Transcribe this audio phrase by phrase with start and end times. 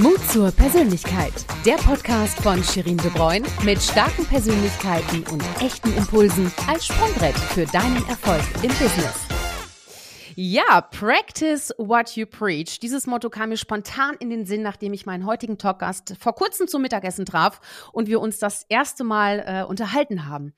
[0.00, 1.32] Mut zur Persönlichkeit.
[1.64, 7.64] Der Podcast von Shirin De Bruyne mit starken Persönlichkeiten und echten Impulsen als Sprungbrett für
[7.66, 9.14] deinen Erfolg im Business.
[10.34, 12.80] Ja, practice what you preach.
[12.80, 16.66] Dieses Motto kam mir spontan in den Sinn, nachdem ich meinen heutigen Talkgast vor kurzem
[16.66, 17.60] zum Mittagessen traf
[17.92, 20.54] und wir uns das erste Mal äh, unterhalten haben.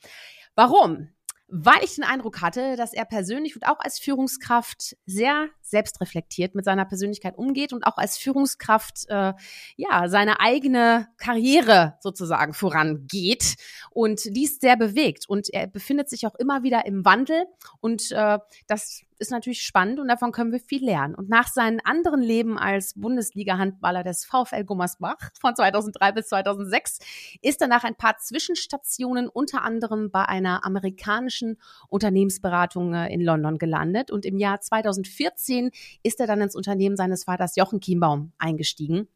[0.54, 1.10] Warum?
[1.48, 6.64] Weil ich den Eindruck hatte, dass er persönlich und auch als Führungskraft sehr selbstreflektiert mit
[6.64, 9.32] seiner Persönlichkeit umgeht und auch als Führungskraft äh,
[9.76, 13.54] ja seine eigene Karriere sozusagen vorangeht
[13.90, 15.28] und dies sehr bewegt.
[15.28, 17.46] Und er befindet sich auch immer wieder im Wandel.
[17.80, 21.14] Und äh, das ist natürlich spannend und davon können wir viel lernen.
[21.14, 26.98] Und nach seinem anderen Leben als Bundesliga-Handballer des VfL Gummersbach von 2003 bis 2006
[27.42, 33.58] ist er nach ein paar Zwischenstationen unter anderem bei einer amerikanischen Unternehmensberatung äh, in London
[33.58, 34.10] gelandet.
[34.10, 35.70] Und im Jahr 2014
[36.02, 39.08] ist er dann ins Unternehmen seines Vaters Jochen Kienbaum eingestiegen.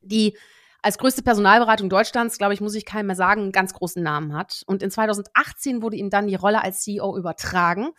[0.00, 0.36] Die
[0.82, 4.34] als größte Personalberatung Deutschlands, glaube ich, muss ich keinem mehr sagen, einen ganz großen Namen
[4.34, 4.64] hat.
[4.66, 7.90] Und in 2018 wurde ihm dann die Rolle als CEO übertragen.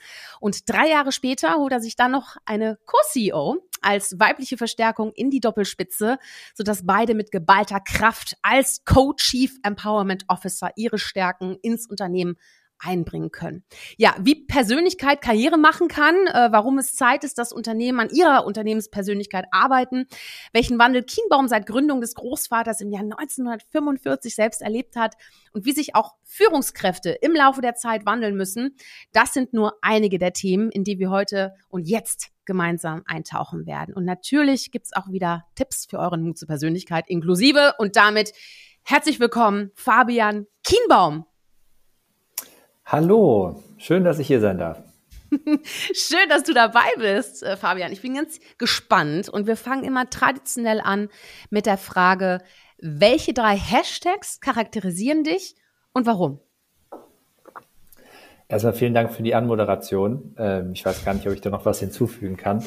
[0.42, 5.30] Und drei Jahre später holt er sich dann noch eine Co-CEO als weibliche Verstärkung in
[5.30, 6.18] die Doppelspitze,
[6.54, 12.36] sodass beide mit geballter Kraft als Co-Chief Empowerment Officer ihre Stärken ins Unternehmen
[12.84, 13.64] einbringen können.
[13.98, 18.46] Ja, wie Persönlichkeit Karriere machen kann, äh, warum es Zeit ist, dass Unternehmen an ihrer
[18.46, 20.06] Unternehmenspersönlichkeit arbeiten,
[20.52, 25.16] welchen Wandel Kienbaum seit Gründung des Großvaters im Jahr 1945 selbst erlebt hat
[25.52, 28.76] und wie sich auch Führungskräfte im Laufe der Zeit wandeln müssen.
[29.12, 33.94] Das sind nur einige der Themen, in die wir heute und jetzt gemeinsam eintauchen werden.
[33.94, 38.34] Und natürlich gibt's auch wieder Tipps für euren Mut zur Persönlichkeit inklusive und damit
[38.84, 41.26] herzlich willkommen Fabian Kienbaum.
[42.86, 44.84] Hallo, schön, dass ich hier sein darf.
[45.94, 47.92] Schön, dass du dabei bist, äh, Fabian.
[47.92, 51.10] Ich bin ganz gespannt und wir fangen immer traditionell an
[51.50, 52.40] mit der Frage,
[52.78, 55.56] welche drei Hashtags charakterisieren dich
[55.94, 56.40] und warum?
[58.48, 60.36] Erstmal vielen Dank für die Anmoderation.
[60.38, 62.64] Ähm, ich weiß gar nicht, ob ich da noch was hinzufügen kann.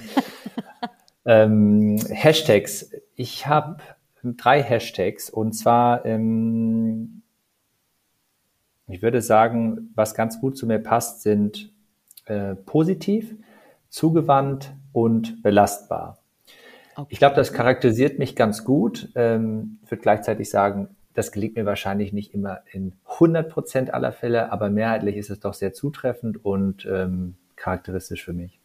[1.26, 2.91] ähm, Hashtags.
[3.15, 3.76] Ich habe
[4.25, 7.22] drei Hashtags und zwar ähm,
[8.88, 11.72] ich würde sagen, was ganz gut zu mir passt, sind
[12.26, 13.34] äh, positiv,
[13.88, 16.19] zugewandt und belastbar.
[16.94, 17.08] Okay.
[17.10, 19.10] Ich glaube, das charakterisiert mich ganz gut.
[19.14, 24.12] Ähm, ich würde gleichzeitig sagen, das gelingt mir wahrscheinlich nicht immer in 100 Prozent aller
[24.12, 28.60] Fälle, aber mehrheitlich ist es doch sehr zutreffend und ähm, charakteristisch für mich.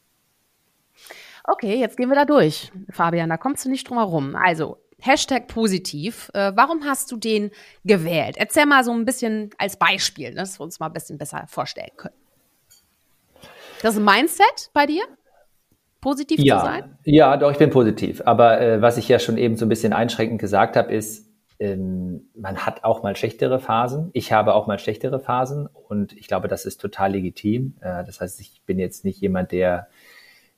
[1.44, 3.30] Okay, jetzt gehen wir da durch, Fabian.
[3.30, 4.36] Da kommst du nicht drum herum.
[4.36, 6.32] Also Hashtag positiv.
[6.34, 7.52] Äh, warum hast du den
[7.84, 8.38] gewählt?
[8.38, 11.46] Erzähl mal so ein bisschen als Beispiel, ne, dass wir uns mal ein bisschen besser
[11.48, 12.16] vorstellen können.
[13.82, 15.04] Das ist ein Mindset bei dir?
[16.02, 16.98] Positiv ja, zu sein?
[17.04, 18.22] Ja, doch, ich bin positiv.
[18.26, 21.28] Aber äh, was ich ja schon eben so ein bisschen einschränkend gesagt habe, ist,
[21.60, 24.10] ähm, man hat auch mal schlechtere Phasen.
[24.14, 27.76] Ich habe auch mal schlechtere Phasen und ich glaube, das ist total legitim.
[27.82, 29.88] Äh, das heißt, ich bin jetzt nicht jemand, der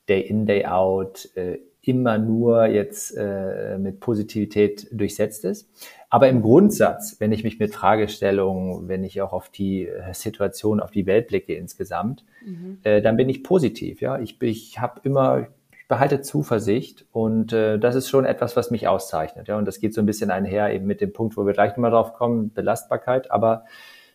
[0.07, 5.69] Day in, Day out äh, immer nur jetzt äh, mit Positivität durchsetzt ist.
[6.09, 10.79] Aber im Grundsatz, wenn ich mich mit Fragestellungen, wenn ich auch auf die äh, Situation,
[10.79, 12.77] auf die Welt blicke insgesamt, mhm.
[12.83, 13.99] äh, dann bin ich positiv.
[13.99, 18.71] Ja, ich, ich habe immer, ich behalte Zuversicht und äh, das ist schon etwas, was
[18.71, 19.49] mich auszeichnet.
[19.49, 21.71] Ja, und das geht so ein bisschen einher eben mit dem Punkt, wo wir gleich
[21.71, 23.29] nochmal drauf kommen, Belastbarkeit.
[23.29, 23.65] Aber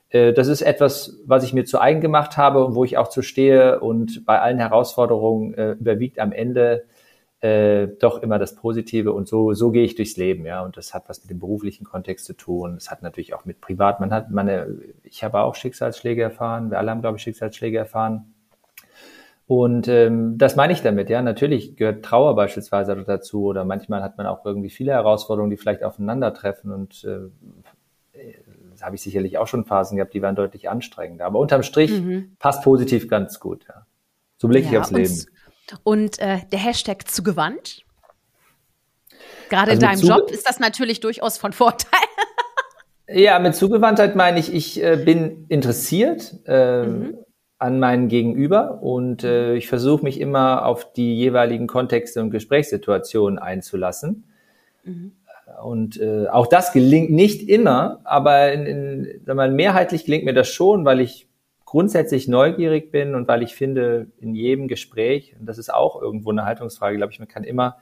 [0.09, 3.09] äh, das ist etwas, was ich mir zu eigen gemacht habe und wo ich auch
[3.09, 6.85] zu stehe und bei allen Herausforderungen äh, überwiegt am Ende
[7.41, 10.65] äh, doch immer das Positive und so, so gehe ich durchs Leben, ja.
[10.65, 12.75] Und das hat was mit dem beruflichen Kontext zu tun.
[12.77, 14.01] Es hat natürlich auch mit privat.
[14.01, 16.71] Man hat meine, ich habe auch Schicksalsschläge erfahren.
[16.71, 18.35] Wir alle haben, glaube ich, Schicksalsschläge erfahren.
[19.47, 21.23] Und ähm, das meine ich damit, ja.
[21.23, 25.85] Natürlich gehört Trauer beispielsweise dazu oder manchmal hat man auch irgendwie viele Herausforderungen, die vielleicht
[25.85, 27.31] aufeinandertreffen und äh,
[28.83, 31.25] habe ich sicherlich auch schon Phasen gehabt, die waren deutlich anstrengender.
[31.25, 32.37] Aber unterm Strich mhm.
[32.39, 33.87] passt positiv ganz gut, ja.
[34.37, 35.38] So blicke ja, ich aufs Leben.
[35.85, 37.83] Und äh, der Hashtag zugewandt.
[39.49, 42.01] Gerade also in deinem Job ist das natürlich durchaus von Vorteil.
[43.09, 47.19] ja, mit Zugewandtheit meine ich, ich äh, bin interessiert äh, mhm.
[47.59, 53.39] an meinen Gegenüber und äh, ich versuche mich immer auf die jeweiligen Kontexte und Gesprächssituationen
[53.39, 54.25] einzulassen.
[54.85, 55.13] Mhm.
[55.63, 60.85] Und äh, auch das gelingt nicht immer, aber in, in, mehrheitlich gelingt mir das schon,
[60.85, 61.28] weil ich
[61.69, 66.31] grundsätzlich neugierig bin und weil ich finde, in jedem Gespräch, und das ist auch irgendwo
[66.31, 67.77] eine Haltungsfrage, glaube ich, man kann immer,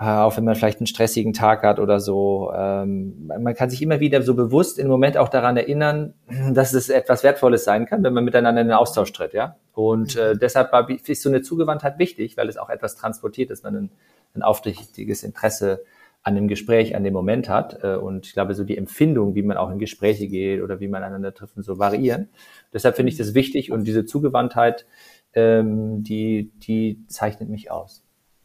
[0.00, 3.82] äh, auch wenn man vielleicht einen stressigen Tag hat oder so, ähm, man kann sich
[3.82, 6.14] immer wieder so bewusst im Moment auch daran erinnern,
[6.54, 9.56] dass es etwas Wertvolles sein kann, wenn man miteinander in den Austausch tritt, ja.
[9.74, 13.62] Und äh, deshalb war, ist so eine Zugewandtheit wichtig, weil es auch etwas transportiert, dass
[13.62, 13.90] man ein,
[14.34, 15.84] ein aufrichtiges Interesse
[16.24, 17.84] an dem Gespräch, an dem Moment hat.
[17.84, 20.88] Äh, und ich glaube, so die Empfindung, wie man auch in Gespräche geht oder wie
[20.88, 22.30] man einander trifft, so variieren.
[22.72, 24.86] Deshalb finde ich das wichtig und diese Zugewandtheit,
[25.34, 28.02] ähm, die, die zeichnet mich aus.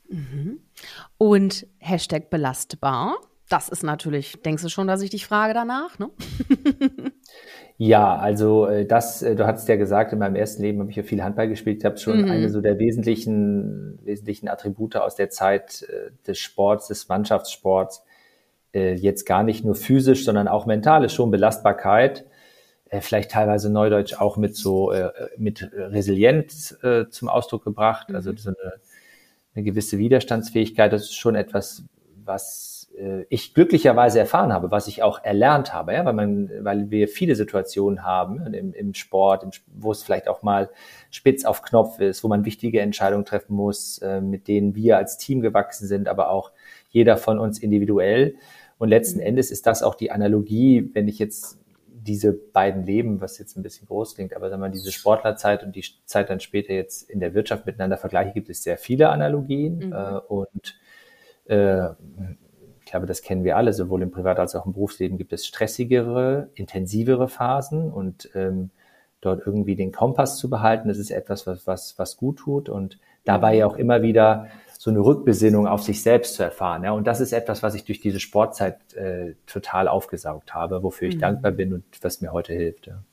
[0.10, 0.60] Mhm.
[1.18, 3.16] Und Hashtag belastbar.
[3.48, 6.12] Das ist natürlich, denkst du schon, dass ich dich frage danach, ne?
[7.82, 10.98] Ja, also äh, das, äh, du hattest ja gesagt, in meinem ersten Leben habe ich
[10.98, 11.78] ja viel Handball gespielt.
[11.78, 12.30] Ich habe schon mhm.
[12.30, 18.04] eine so der wesentlichen, wesentlichen Attribute aus der Zeit äh, des Sports, des Mannschaftssports,
[18.72, 22.28] jetzt gar nicht nur physisch, sondern auch mental ist schon Belastbarkeit,
[23.00, 24.94] vielleicht teilweise neudeutsch auch mit so
[25.38, 26.78] mit Resilienz
[27.10, 28.38] zum Ausdruck gebracht, also mhm.
[28.38, 28.74] so eine,
[29.56, 30.94] eine gewisse Widerstandsfähigkeit.
[30.94, 31.84] Das ist schon etwas,
[32.24, 36.92] was äh, ich glücklicherweise erfahren habe, was ich auch erlernt habe, ja, weil man, weil
[36.92, 40.70] wir viele Situationen haben im, im Sport, im, wo es vielleicht auch mal
[41.10, 45.18] spitz auf Knopf ist, wo man wichtige Entscheidungen treffen muss, äh, mit denen wir als
[45.18, 46.52] Team gewachsen sind, aber auch
[46.90, 48.36] jeder von uns individuell.
[48.78, 51.60] Und letzten Endes ist das auch die Analogie, wenn ich jetzt
[52.02, 55.76] diese beiden Leben, was jetzt ein bisschen groß klingt, aber sagen wir diese Sportlerzeit und
[55.76, 59.88] die Zeit dann später jetzt in der Wirtschaft miteinander vergleiche, gibt es sehr viele Analogien
[59.88, 59.94] mhm.
[59.94, 60.80] äh, und
[61.46, 61.90] äh,
[62.92, 66.50] glaube, das kennen wir alle, sowohl im Privat- als auch im Berufsleben gibt es stressigere,
[66.56, 68.72] intensivere Phasen und ähm,
[69.22, 72.98] dort irgendwie den Kompass zu behalten, das ist etwas, was, was, was gut tut und
[73.26, 74.48] dabei ja auch immer wieder
[74.78, 76.84] so eine Rückbesinnung auf sich selbst zu erfahren.
[76.84, 76.92] Ja?
[76.94, 81.16] Und das ist etwas, was ich durch diese Sportzeit äh, total aufgesaugt habe, wofür ich
[81.16, 81.22] mhm.
[81.22, 82.88] dankbar bin und was mir heute hilft.
[82.88, 83.04] Ja.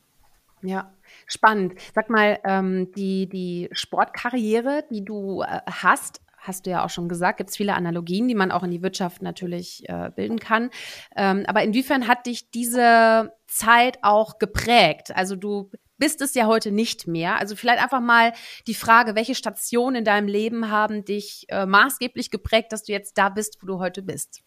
[0.62, 0.90] Ja,
[1.26, 1.74] spannend.
[1.94, 7.08] Sag mal, ähm, die, die Sportkarriere, die du äh, hast, hast du ja auch schon
[7.08, 10.70] gesagt, gibt es viele Analogien, die man auch in die Wirtschaft natürlich äh, bilden kann.
[11.16, 15.14] Ähm, aber inwiefern hat dich diese Zeit auch geprägt?
[15.14, 17.38] Also du bist es ja heute nicht mehr.
[17.38, 18.32] Also vielleicht einfach mal
[18.66, 23.16] die Frage, welche Stationen in deinem Leben haben dich äh, maßgeblich geprägt, dass du jetzt
[23.18, 24.42] da bist, wo du heute bist?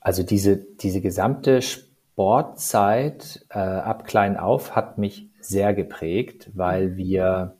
[0.00, 7.56] Also diese, diese gesamte Sportzeit äh, ab klein auf hat mich sehr geprägt, weil wir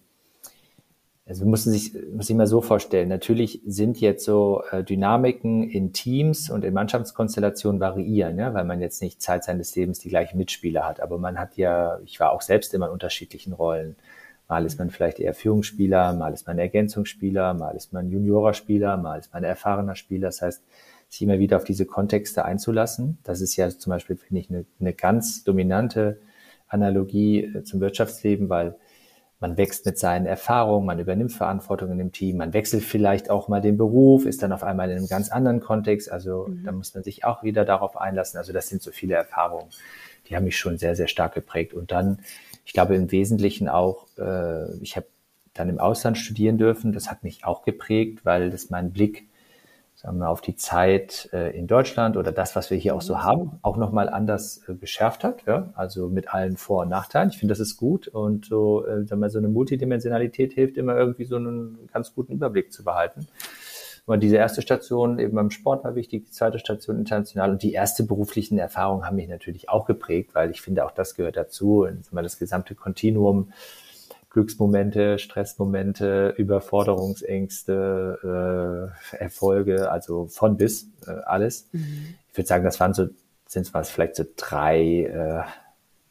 [1.27, 3.09] also müssen sich, muss ich mal so vorstellen.
[3.09, 8.83] Natürlich sind jetzt so äh, Dynamiken in Teams und in Mannschaftskonstellationen variieren, ja, weil man
[8.83, 11.01] jetzt nicht Zeit seines Lebens die gleichen Mitspieler hat.
[11.01, 13.97] Aber man hat ja, ich war auch selbst immer in unterschiedlichen Rollen.
[14.49, 19.19] Mal ist man vielleicht eher Führungsspieler, mal ist man Ergänzungsspieler, mal ist man Juniorerspieler, mal
[19.19, 20.29] ist man erfahrener Spieler.
[20.29, 20.63] Das heißt,
[21.09, 23.17] sich immer wieder auf diese Kontexte einzulassen.
[23.25, 26.19] Das ist ja zum Beispiel, finde ich, eine, eine ganz dominante
[26.69, 28.77] Analogie äh, zum Wirtschaftsleben, weil
[29.45, 33.47] man wächst mit seinen Erfahrungen, man übernimmt Verantwortung in dem Team, man wechselt vielleicht auch
[33.47, 36.11] mal den Beruf, ist dann auf einmal in einem ganz anderen Kontext.
[36.11, 36.65] Also mhm.
[36.65, 38.39] da muss man sich auch wieder darauf einlassen.
[38.39, 39.69] Also das sind so viele Erfahrungen,
[40.27, 41.75] die haben mich schon sehr, sehr stark geprägt.
[41.75, 42.21] Und dann,
[42.65, 45.09] ich glaube im Wesentlichen auch, äh, ich habe
[45.53, 46.95] dann im Ausland studieren dürfen.
[46.95, 49.29] Das hat mich auch geprägt, weil das mein Blick
[50.05, 53.23] sagen wir, auf die Zeit äh, in Deutschland oder das, was wir hier auch so
[53.23, 55.47] haben, auch nochmal anders äh, geschärft hat.
[55.47, 55.71] Ja?
[55.75, 57.31] Also mit allen Vor- und Nachteilen.
[57.31, 58.07] Ich finde, das ist gut.
[58.09, 62.35] Und so, äh, sagen wir, so eine Multidimensionalität hilft immer irgendwie so einen ganz guten
[62.35, 63.27] Überblick zu behalten.
[64.07, 67.73] Aber diese erste Station eben beim Sport war wichtig, die zweite Station international und die
[67.73, 71.87] erste beruflichen Erfahrungen haben mich natürlich auch geprägt, weil ich finde, auch das gehört dazu.
[71.87, 73.53] Und das gesamte Kontinuum
[74.35, 81.69] Glücksmomente, Stressmomente, Überforderungsängste, äh, Erfolge, also von bis äh, alles.
[81.71, 82.17] Mhm.
[82.33, 83.07] Ich würde sagen, das waren so,
[83.47, 85.45] sind es vielleicht so drei äh,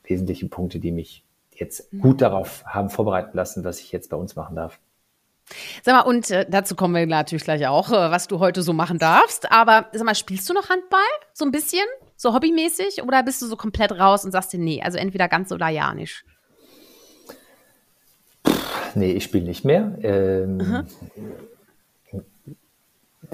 [0.09, 1.99] wesentliche Punkte, die mich jetzt mhm.
[1.99, 4.79] gut darauf haben vorbereiten lassen, was ich jetzt bei uns machen darf.
[5.83, 8.71] Sag mal, und äh, dazu kommen wir natürlich gleich auch, äh, was du heute so
[8.71, 9.51] machen darfst.
[9.51, 11.01] Aber sag mal, spielst du noch Handball?
[11.33, 11.83] So ein bisschen?
[12.15, 13.03] So hobbymäßig?
[13.03, 15.93] Oder bist du so komplett raus und sagst dir, nee, also entweder ganz oder ja
[15.93, 16.23] nicht?
[18.95, 19.97] Nee, ich spiele nicht mehr.
[20.01, 20.85] Ähm,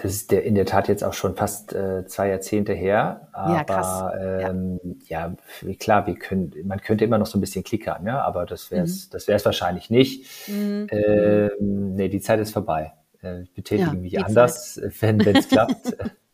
[0.01, 3.27] das ist der, in der Tat jetzt auch schon fast äh, zwei Jahrzehnte her.
[3.33, 4.13] Aber ja, krass.
[4.19, 5.35] Ähm, ja.
[5.61, 5.73] ja.
[5.75, 8.83] klar, wir können, man könnte immer noch so ein bisschen klickern, ja, aber das wäre
[8.83, 9.11] es mhm.
[9.11, 10.25] das wär's wahrscheinlich nicht.
[10.47, 10.87] Mhm.
[10.91, 12.93] Ähm, nee, die Zeit ist vorbei.
[13.21, 15.01] Äh, ich betätige ja, mich anders, Zeit.
[15.01, 15.97] wenn es klappt.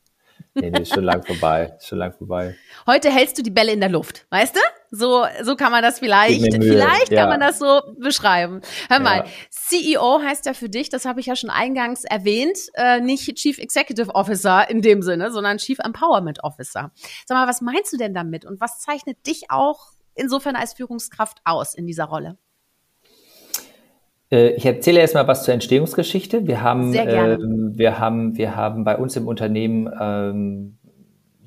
[0.56, 1.74] Nee, nee, ist schon lang vorbei.
[1.78, 2.56] Ist schon lang vorbei.
[2.88, 4.60] Heute hältst du die Bälle in der Luft, weißt du?
[4.90, 7.22] So, so kann man das vielleicht, vielleicht ja.
[7.22, 8.62] kann man das so beschreiben.
[8.88, 9.26] Hör mal, ja.
[9.50, 13.58] CEO heißt ja für dich, das habe ich ja schon eingangs erwähnt, äh, nicht Chief
[13.58, 16.92] Executive Officer in dem Sinne, sondern Chief Empowerment Officer.
[17.26, 21.40] Sag mal, was meinst du denn damit und was zeichnet dich auch insofern als Führungskraft
[21.44, 22.38] aus in dieser Rolle?
[24.32, 26.48] Äh, ich erzähle erstmal was zur Entstehungsgeschichte.
[26.48, 30.78] Wir haben, ähm, wir haben, wir haben bei uns im Unternehmen ähm,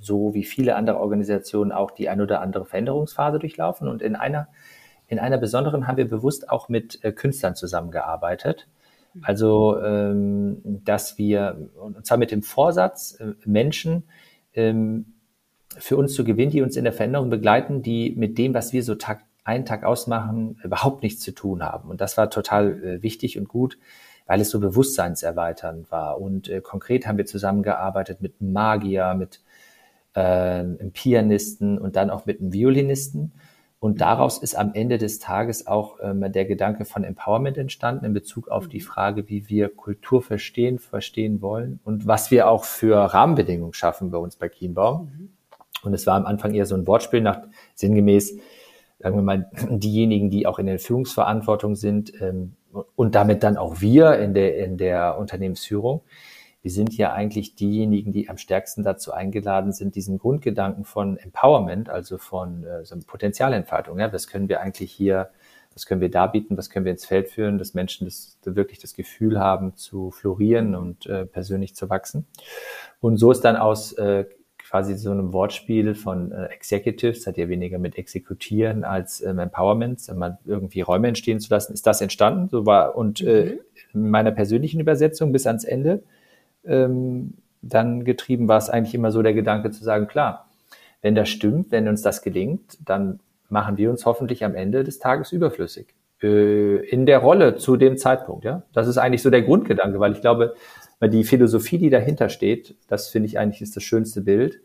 [0.00, 3.88] so wie viele andere Organisationen auch die ein oder andere Veränderungsphase durchlaufen.
[3.88, 4.48] Und in einer
[5.08, 8.68] in einer besonderen haben wir bewusst auch mit äh, Künstlern zusammengearbeitet,
[9.22, 14.04] Also, ähm, dass wir, und zwar mit dem Vorsatz, äh, Menschen
[14.54, 15.14] ähm,
[15.78, 18.82] für uns zu gewinnen, die uns in der Veränderung begleiten, die mit dem, was wir
[18.82, 21.88] so Tag einen Tag ausmachen, überhaupt nichts zu tun haben.
[21.88, 23.78] Und das war total äh, wichtig und gut,
[24.26, 26.20] weil es so bewusstseinserweiternd war.
[26.20, 29.40] Und äh, konkret haben wir zusammengearbeitet mit Magier, mit
[30.14, 33.32] äh, einem Pianisten und dann auch mit einem Violinisten.
[33.80, 38.12] Und daraus ist am Ende des Tages auch ähm, der Gedanke von Empowerment entstanden in
[38.12, 38.84] Bezug auf die mhm.
[38.84, 44.18] Frage, wie wir Kultur verstehen, verstehen wollen und was wir auch für Rahmenbedingungen schaffen bei
[44.18, 45.06] uns bei Kienbaum.
[45.06, 45.28] Mhm.
[45.84, 47.40] Und es war am Anfang eher so ein Wortspiel nach
[47.74, 48.36] sinngemäß,
[48.98, 52.54] sagen wir mal, diejenigen, die auch in der Führungsverantwortung sind ähm,
[52.96, 56.02] und damit dann auch wir in der, in der Unternehmensführung.
[56.60, 61.88] Wir sind ja eigentlich diejenigen, die am stärksten dazu eingeladen sind, diesen Grundgedanken von Empowerment,
[61.88, 63.98] also von äh, so Potenzialentfaltung.
[63.98, 65.30] Ja, das können wir eigentlich hier,
[65.72, 68.80] was können wir da bieten, was können wir ins Feld führen, dass Menschen das, wirklich
[68.80, 72.26] das Gefühl haben, zu florieren und äh, persönlich zu wachsen.
[73.00, 74.24] Und so ist dann aus äh,
[74.68, 80.00] quasi so einem Wortspiel von äh, Executives, hat ja weniger mit Exekutieren als ähm, Empowerment,
[80.14, 82.48] mal irgendwie Räume entstehen zu lassen, ist das entstanden.
[82.48, 83.58] So war und äh,
[83.94, 84.00] mhm.
[84.00, 86.02] in meiner persönlichen Übersetzung bis ans Ende
[86.64, 90.48] ähm, dann getrieben war es eigentlich immer so der Gedanke zu sagen, klar,
[91.02, 94.98] wenn das stimmt, wenn uns das gelingt, dann machen wir uns hoffentlich am Ende des
[94.98, 98.44] Tages überflüssig äh, in der Rolle zu dem Zeitpunkt.
[98.44, 100.54] Ja, das ist eigentlich so der Grundgedanke, weil ich glaube,
[101.00, 104.60] die Philosophie, die dahinter steht, das finde ich eigentlich ist das schönste Bild,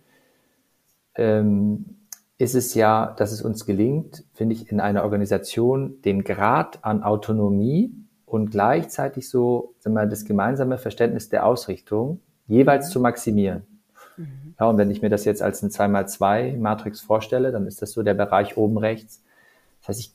[1.15, 1.97] ähm,
[2.39, 7.03] ist es ja, dass es uns gelingt, finde ich, in einer Organisation den Grad an
[7.03, 7.93] Autonomie
[8.25, 13.63] und gleichzeitig so, sagen wir, das gemeinsame Verständnis der Ausrichtung jeweils zu maximieren.
[14.17, 14.55] Mhm.
[14.59, 17.91] Ja, und wenn ich mir das jetzt als ein 2x2 Matrix vorstelle, dann ist das
[17.91, 19.23] so der Bereich oben rechts.
[19.81, 20.11] Das heißt, ich,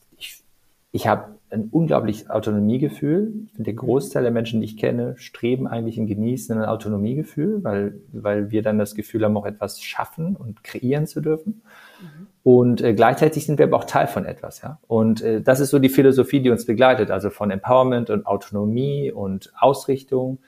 [0.91, 3.33] ich, habe ein unglaubliches Autonomiegefühl.
[3.47, 7.63] Ich finde, der Großteil der Menschen, die ich kenne, streben eigentlich und genießen ein Autonomiegefühl,
[7.63, 11.61] weil, weil wir dann das Gefühl haben, auch etwas schaffen und kreieren zu dürfen.
[12.01, 12.27] Mhm.
[12.43, 14.79] Und äh, gleichzeitig sind wir aber auch Teil von etwas, ja.
[14.87, 19.11] Und äh, das ist so die Philosophie, die uns begleitet, also von Empowerment und Autonomie
[19.11, 20.39] und Ausrichtung.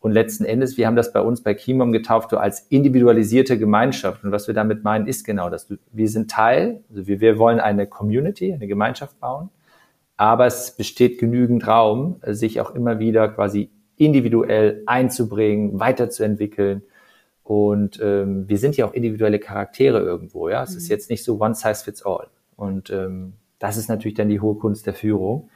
[0.00, 4.24] Und letzten Endes, wir haben das bei uns bei Kimom getauft, so als individualisierte Gemeinschaft.
[4.24, 5.72] Und was wir damit meinen, ist genau das.
[5.92, 9.50] Wir sind Teil, also wir, wir wollen eine Community, eine Gemeinschaft bauen
[10.20, 16.82] aber es besteht genügend Raum, sich auch immer wieder quasi individuell einzubringen, weiterzuentwickeln.
[17.42, 20.62] Und ähm, wir sind ja auch individuelle Charaktere irgendwo, ja.
[20.62, 20.76] Es mhm.
[20.76, 22.26] ist jetzt nicht so one size fits all.
[22.54, 25.48] Und ähm, das ist natürlich dann die hohe Kunst der Führung,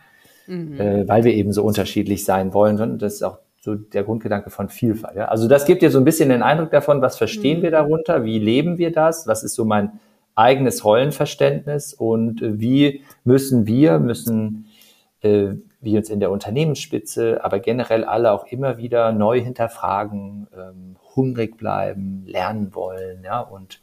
[0.47, 0.81] mhm.
[0.81, 2.81] äh, weil wir eben so unterschiedlich sein wollen.
[2.81, 5.17] Und das ist auch so der Grundgedanke von Vielfalt.
[5.17, 5.27] Ja?
[5.27, 7.65] Also das gibt dir so ein bisschen den Eindruck davon, was verstehen mhm.
[7.65, 10.01] wir darunter, wie leben wir das, was ist so mein
[10.35, 14.67] eigenes Rollenverständnis und äh, wie müssen wir, müssen
[15.21, 20.97] äh, wir uns in der Unternehmensspitze, aber generell alle auch immer wieder neu hinterfragen, ähm,
[21.15, 23.81] hungrig bleiben, lernen wollen, ja, und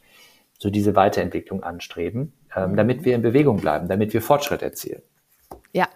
[0.58, 5.02] so diese Weiterentwicklung anstreben, ähm, damit wir in Bewegung bleiben, damit wir Fortschritt erzielen.
[5.72, 5.88] Ja,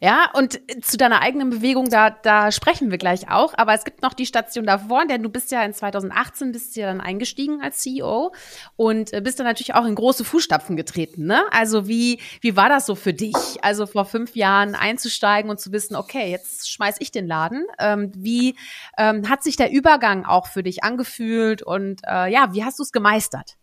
[0.00, 3.54] ja, und zu deiner eigenen Bewegung, da, da sprechen wir gleich auch.
[3.56, 6.86] Aber es gibt noch die Station davor, denn du bist ja in 2018 bist ja
[6.86, 8.32] dann eingestiegen als CEO
[8.76, 11.26] und äh, bist dann natürlich auch in große Fußstapfen getreten.
[11.26, 11.42] Ne?
[11.50, 13.34] Also wie, wie war das so für dich?
[13.62, 17.66] Also vor fünf Jahren einzusteigen und zu wissen, okay, jetzt schmeiß ich den Laden.
[17.78, 18.56] Ähm, wie
[18.98, 22.82] ähm, hat sich der Übergang auch für dich angefühlt und äh, ja, wie hast du
[22.82, 23.56] es gemeistert?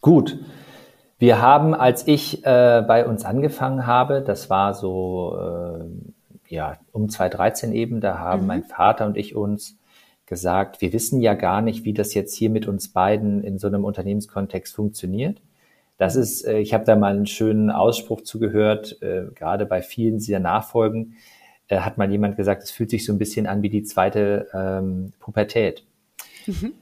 [0.00, 0.38] Gut.
[1.18, 7.08] Wir haben, als ich äh, bei uns angefangen habe, das war so äh, ja um
[7.08, 8.46] 2013 eben, da haben mhm.
[8.46, 9.78] mein Vater und ich uns
[10.26, 13.66] gesagt, wir wissen ja gar nicht, wie das jetzt hier mit uns beiden in so
[13.68, 15.40] einem Unternehmenskontext funktioniert.
[15.96, 20.18] Das ist, äh, ich habe da mal einen schönen Ausspruch zugehört, äh, gerade bei vielen
[20.18, 21.14] dieser Nachfolgen
[21.68, 24.48] äh, hat mal jemand gesagt, es fühlt sich so ein bisschen an wie die zweite
[24.52, 25.84] ähm, Pubertät.
[26.46, 26.74] Mhm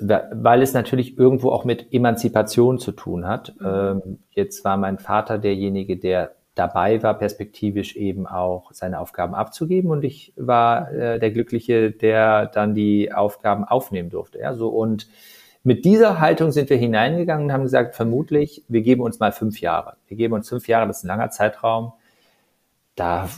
[0.00, 3.54] weil es natürlich irgendwo auch mit Emanzipation zu tun hat.
[3.60, 3.66] Mhm.
[3.66, 9.90] Ähm, jetzt war mein Vater derjenige, der dabei war, perspektivisch eben auch seine Aufgaben abzugeben
[9.90, 14.38] und ich war äh, der Glückliche, der dann die Aufgaben aufnehmen durfte.
[14.38, 15.08] Ja, so und
[15.64, 19.60] mit dieser Haltung sind wir hineingegangen und haben gesagt, vermutlich, wir geben uns mal fünf
[19.60, 19.96] Jahre.
[20.08, 21.92] Wir geben uns fünf Jahre, das ist ein langer Zeitraum.
[22.96, 23.28] Da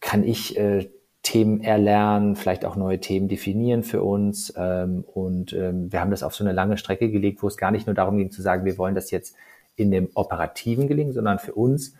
[0.00, 0.88] kann ich äh,
[1.22, 4.52] Themen erlernen, vielleicht auch neue Themen definieren für uns.
[4.56, 7.70] Ähm, und ähm, wir haben das auf so eine lange Strecke gelegt, wo es gar
[7.70, 9.36] nicht nur darum ging zu sagen, wir wollen das jetzt
[9.76, 11.94] in dem Operativen gelingen, sondern für uns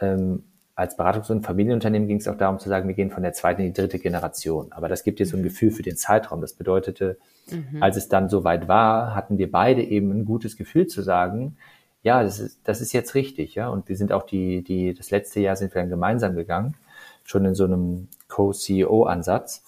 [0.00, 0.44] ähm,
[0.76, 3.60] als Beratungs- und Familienunternehmen ging es auch darum zu sagen, wir gehen von der zweiten
[3.60, 4.72] in die dritte Generation.
[4.72, 6.40] Aber das gibt jetzt so ein Gefühl für den Zeitraum.
[6.40, 7.18] Das bedeutete,
[7.50, 7.82] mhm.
[7.82, 11.56] als es dann soweit war, hatten wir beide eben ein gutes Gefühl zu sagen,
[12.02, 13.68] ja, das ist, das ist jetzt richtig, ja.
[13.68, 16.76] Und wir sind auch die, die, das letzte Jahr sind wir dann gemeinsam gegangen,
[17.24, 19.62] schon in so einem Co-CEO-Ansatz,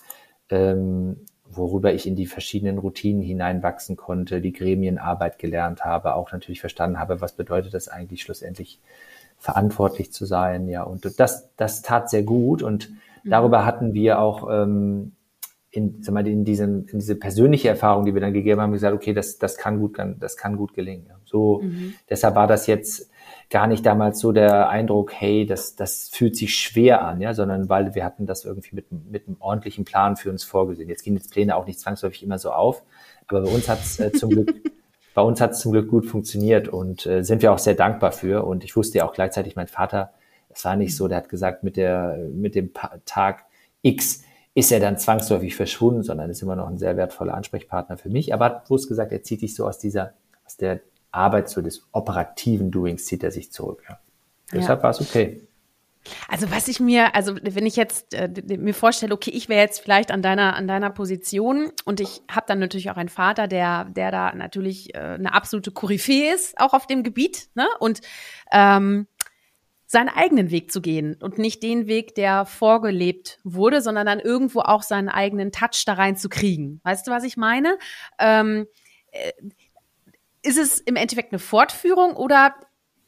[0.48, 6.60] ähm, worüber ich in die verschiedenen Routinen hineinwachsen konnte, die Gremienarbeit gelernt habe, auch natürlich
[6.60, 8.80] verstanden habe, was bedeutet das eigentlich schlussendlich
[9.38, 10.82] verantwortlich zu sein, ja.
[10.84, 13.30] Und das, das tat sehr gut und mhm.
[13.30, 15.12] darüber hatten wir auch ähm,
[15.72, 18.94] in, sag mal, in, diesen, in diese persönliche Erfahrung, die wir dann gegeben haben, gesagt,
[18.94, 21.10] okay, das, das kann gut, das kann gut gelingen.
[21.24, 21.94] So, mhm.
[22.10, 23.10] deshalb war das jetzt
[23.48, 27.70] gar nicht damals so der Eindruck, hey, das, das fühlt sich schwer an, ja, sondern
[27.70, 30.90] weil wir hatten das irgendwie mit, mit einem ordentlichen Plan für uns vorgesehen.
[30.90, 32.82] Jetzt gehen jetzt Pläne auch nicht zwangsläufig immer so auf,
[33.26, 34.54] aber bei uns hat es äh, zum Glück
[35.14, 38.12] bei uns hat es zum Glück gut funktioniert und äh, sind wir auch sehr dankbar
[38.12, 38.44] für.
[38.44, 40.12] Und ich wusste ja auch gleichzeitig, mein Vater,
[40.50, 42.72] es war nicht so, der hat gesagt, mit der mit dem
[43.04, 43.44] Tag
[43.82, 48.10] X ist er dann zwangsläufig verschwunden, sondern ist immer noch ein sehr wertvoller Ansprechpartner für
[48.10, 48.34] mich.
[48.34, 50.12] Aber hat bloß gesagt, er zieht sich so aus dieser,
[50.44, 50.80] aus der
[51.10, 53.82] Arbeit, so des operativen Doings zieht er sich zurück.
[53.88, 53.98] Ja.
[54.52, 54.82] Deshalb ja.
[54.84, 55.42] war es okay.
[56.28, 58.28] Also was ich mir, also wenn ich jetzt äh,
[58.58, 62.46] mir vorstelle, okay, ich wäre jetzt vielleicht an deiner an deiner Position und ich habe
[62.48, 66.72] dann natürlich auch einen Vater, der der da natürlich äh, eine absolute Koryphäe ist, auch
[66.72, 67.68] auf dem Gebiet, ne?
[67.78, 68.00] Und
[68.50, 69.06] ähm,
[69.92, 74.60] seinen eigenen Weg zu gehen und nicht den Weg, der vorgelebt wurde, sondern dann irgendwo
[74.60, 76.80] auch seinen eigenen Touch da rein zu kriegen.
[76.82, 77.76] Weißt du, was ich meine?
[78.18, 78.66] Ähm,
[79.10, 79.32] äh,
[80.40, 82.54] ist es im Endeffekt eine Fortführung oder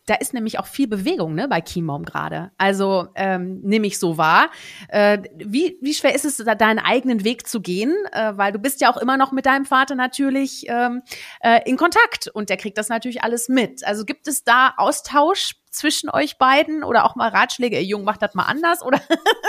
[0.04, 2.50] da ist nämlich auch viel Bewegung ne, bei Keymom gerade.
[2.58, 4.50] Also ähm, nehme ich so wahr.
[4.88, 7.94] Äh, wie, wie schwer ist es, da deinen eigenen Weg zu gehen?
[8.12, 11.00] Äh, weil du bist ja auch immer noch mit deinem Vater natürlich ähm,
[11.40, 13.86] äh, in Kontakt und der kriegt das natürlich alles mit.
[13.86, 18.16] Also gibt es da Austausch zwischen euch beiden oder auch mal Ratschläge, ey Jung, mach
[18.16, 19.00] das mal anders oder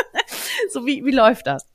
[0.70, 1.66] so wie, wie läuft das?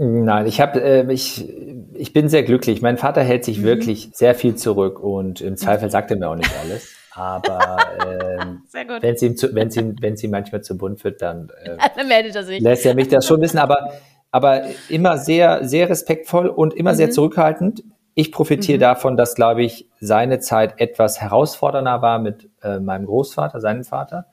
[0.00, 1.52] Nein, ich habe, äh, ich,
[1.94, 2.82] ich bin sehr glücklich.
[2.82, 3.64] Mein Vater hält sich mhm.
[3.64, 6.94] wirklich sehr viel zurück und im Zweifel sagt er mir auch nicht alles.
[7.10, 11.50] Aber ähm, wenn es ihm, zu, wenn's ihm, wenn's ihm manchmal zu bunt wird, dann,
[11.64, 12.60] äh, dann meldet er sich.
[12.60, 13.58] lässt er mich das schon wissen.
[13.58, 13.92] Aber,
[14.30, 16.96] aber immer sehr, sehr respektvoll und immer mhm.
[16.96, 17.82] sehr zurückhaltend.
[18.18, 18.80] Ich profitiere mhm.
[18.80, 24.26] davon, dass, glaube ich, seine Zeit etwas herausfordernder war mit äh, meinem Großvater, seinem Vater.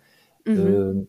[0.43, 1.05] Mhm.
[1.05, 1.07] Äh,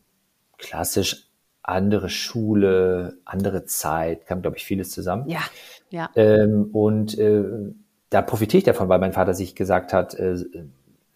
[0.58, 1.30] klassisch
[1.62, 5.26] andere Schule, andere Zeit, kam, glaube ich, vieles zusammen.
[5.26, 5.40] Ja,
[5.88, 6.10] ja.
[6.16, 7.44] Ähm, und äh,
[8.10, 10.36] da profitiere ich davon, weil mein Vater sich gesagt hat, äh,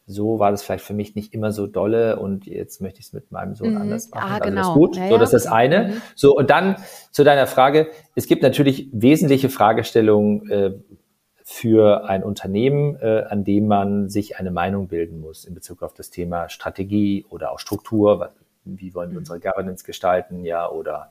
[0.06, 3.12] so war das vielleicht für mich nicht immer so dolle und jetzt möchte ich es
[3.12, 3.82] mit meinem Sohn mhm.
[3.82, 4.30] anders machen.
[4.30, 4.60] Ah, also genau.
[4.62, 4.96] Das ist gut.
[4.96, 5.88] Ja, so, das ist das eine.
[5.88, 6.02] Mhm.
[6.14, 6.76] So, und dann
[7.10, 7.88] zu deiner Frage.
[8.14, 10.72] Es gibt natürlich wesentliche Fragestellungen, äh,
[11.52, 15.92] für ein Unternehmen, äh, an dem man sich eine Meinung bilden muss in Bezug auf
[15.92, 18.30] das Thema Strategie oder auch Struktur.
[18.64, 19.18] Wie wollen wir mhm.
[19.18, 21.10] unsere Governance gestalten, ja, oder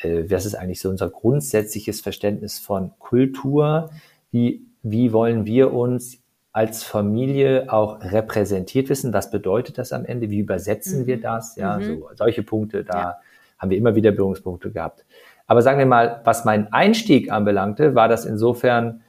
[0.00, 3.88] äh, was ist eigentlich so unser grundsätzliches Verständnis von Kultur?
[4.30, 6.18] Wie, wie wollen wir uns
[6.52, 9.14] als Familie auch repräsentiert wissen?
[9.14, 10.28] Was bedeutet das am Ende?
[10.28, 11.06] Wie übersetzen mhm.
[11.06, 11.56] wir das?
[11.56, 11.84] Ja, mhm.
[11.84, 13.16] so, solche Punkte, da ja.
[13.56, 15.06] haben wir immer wieder Berührungspunkte gehabt.
[15.46, 19.00] Aber sagen wir mal, was meinen Einstieg anbelangte, war das insofern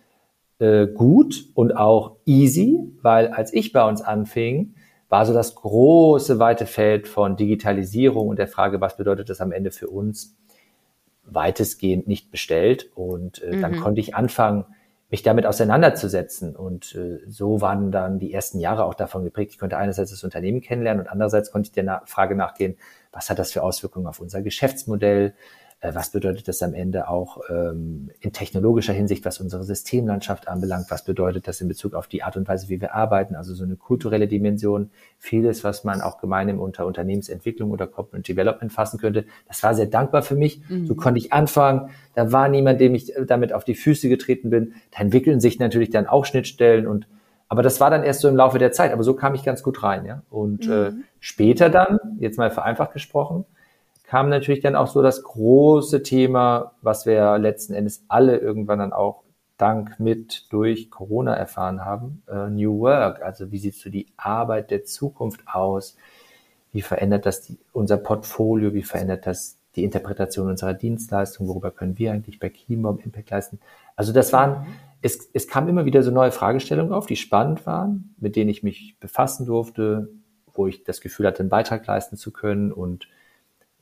[0.60, 4.76] äh, gut und auch easy, weil als ich bei uns anfing,
[5.10, 9.52] war so das große weite Feld von Digitalisierung und der Frage, was bedeutet das am
[9.52, 10.36] Ende für uns,
[11.24, 12.90] weitestgehend nicht bestellt.
[12.96, 13.62] Und äh, mhm.
[13.62, 14.66] dann konnte ich anfangen,
[15.10, 16.56] mich damit auseinanderzusetzen.
[16.56, 19.52] Und äh, so waren dann die ersten Jahre auch davon geprägt.
[19.52, 22.78] Ich konnte einerseits das Unternehmen kennenlernen und andererseits konnte ich der Na Frage nachgehen,
[23.12, 25.34] was hat das für Auswirkungen auf unser Geschäftsmodell?
[25.86, 30.88] Äh, was bedeutet das am Ende auch ähm, in technologischer Hinsicht, was unsere Systemlandschaft anbelangt?
[30.90, 33.36] Was bedeutet das in Bezug auf die Art und Weise, wie wir arbeiten?
[33.36, 38.72] Also so eine kulturelle Dimension, vieles, was man auch gemeinsam unter Unternehmensentwicklung oder Corporate Development
[38.72, 39.26] fassen könnte.
[39.48, 40.62] Das war sehr dankbar für mich.
[40.70, 40.88] Mhm.
[40.88, 41.90] So konnte ich anfangen.
[42.14, 44.74] Da war niemand, dem ich damit auf die Füße getreten bin.
[44.92, 47.08] Da entwickeln sich natürlich dann auch Schnittstellen und
[47.48, 48.92] aber das war dann erst so im Laufe der Zeit.
[48.92, 50.24] Aber so kam ich ganz gut rein, ja.
[50.32, 51.00] Und äh, mhm.
[51.02, 53.46] äh, später dann, jetzt mal vereinfacht gesprochen,
[54.16, 58.94] kam natürlich dann auch so das große Thema, was wir letzten Endes alle irgendwann dann
[58.94, 59.24] auch
[59.58, 63.22] dank mit durch Corona erfahren haben, äh, New Work.
[63.22, 65.98] Also wie sieht so die Arbeit der Zukunft aus?
[66.72, 68.74] Wie verändert das die, unser Portfolio?
[68.74, 71.50] Wie verändert das die Interpretation unserer Dienstleistung?
[71.50, 73.60] Worüber können wir eigentlich bei Keymom Impact leisten?
[73.98, 74.66] Also das waren, mhm.
[75.02, 78.64] es, es kam immer wieder so neue Fragestellungen auf, die spannend waren, mit denen ich
[78.64, 80.08] mich befassen durfte,
[80.54, 83.10] wo ich das Gefühl hatte, einen Beitrag leisten zu können und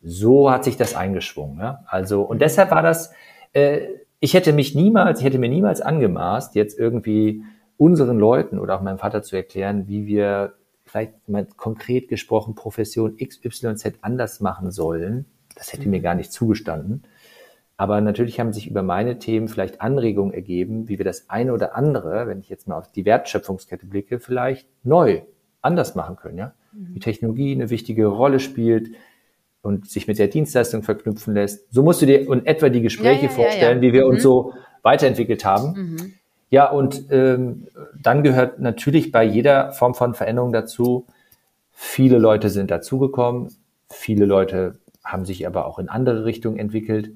[0.03, 1.59] so hat sich das eingeschwungen.
[1.59, 1.83] Ja?
[1.87, 3.13] Also, und deshalb war das,
[3.53, 3.87] äh,
[4.19, 7.43] ich hätte mich niemals, ich hätte mir niemals angemaßt, jetzt irgendwie
[7.77, 10.53] unseren Leuten oder auch meinem Vater zu erklären, wie wir
[10.85, 15.25] vielleicht mal konkret gesprochen Profession XYZ anders machen sollen.
[15.55, 17.03] Das hätte mir gar nicht zugestanden.
[17.77, 21.75] Aber natürlich haben sich über meine Themen vielleicht Anregungen ergeben, wie wir das eine oder
[21.75, 25.21] andere, wenn ich jetzt mal auf die Wertschöpfungskette blicke, vielleicht neu
[25.61, 26.53] anders machen können, ja.
[26.75, 28.89] Wie Technologie eine wichtige Rolle spielt,
[29.63, 31.73] und sich mit der Dienstleistung verknüpfen lässt.
[31.73, 33.81] So musst du dir in etwa die Gespräche Ja, ja, vorstellen, ja.
[33.81, 34.21] wie wir uns Mhm.
[34.21, 35.73] so weiterentwickelt haben.
[35.73, 36.13] Mhm.
[36.51, 37.65] Ja, und ähm,
[37.99, 41.07] dann gehört natürlich bei jeder Form von Veränderung dazu,
[41.71, 43.47] viele Leute sind dazugekommen,
[43.89, 47.11] viele Leute haben sich aber auch in andere Richtungen entwickelt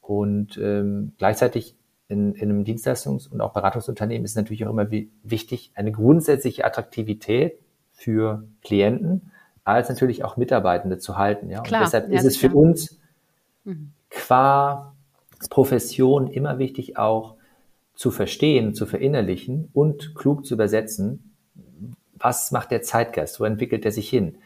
[0.00, 1.74] und ähm, gleichzeitig
[2.08, 6.64] in, in einem Dienstleistungs- und auch Beratungsunternehmen ist natürlich auch immer wi- wichtig, eine grundsätzliche
[6.64, 7.58] Attraktivität
[7.92, 9.32] für Klienten
[9.66, 11.50] als natürlich auch Mitarbeitende zu halten.
[11.50, 11.60] Ja?
[11.60, 12.98] Klar, und deshalb ja, ist es für uns
[13.64, 13.90] Mhm.
[14.10, 14.94] qua
[15.50, 17.34] Profession immer wichtig auch
[17.94, 21.34] zu verstehen, zu verinnerlichen und klug zu übersetzen,
[22.14, 24.36] was macht der Zeitgeist, wo entwickelt er sich hin?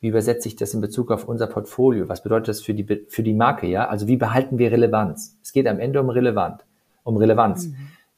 [0.00, 2.08] Wie übersetze ich das in Bezug auf unser Portfolio?
[2.08, 3.66] Was bedeutet das für die, für die Marke?
[3.66, 5.36] Ja, also wie behalten wir Relevanz?
[5.42, 6.64] Es geht am Ende um Relevant,
[7.02, 7.70] um Relevanz.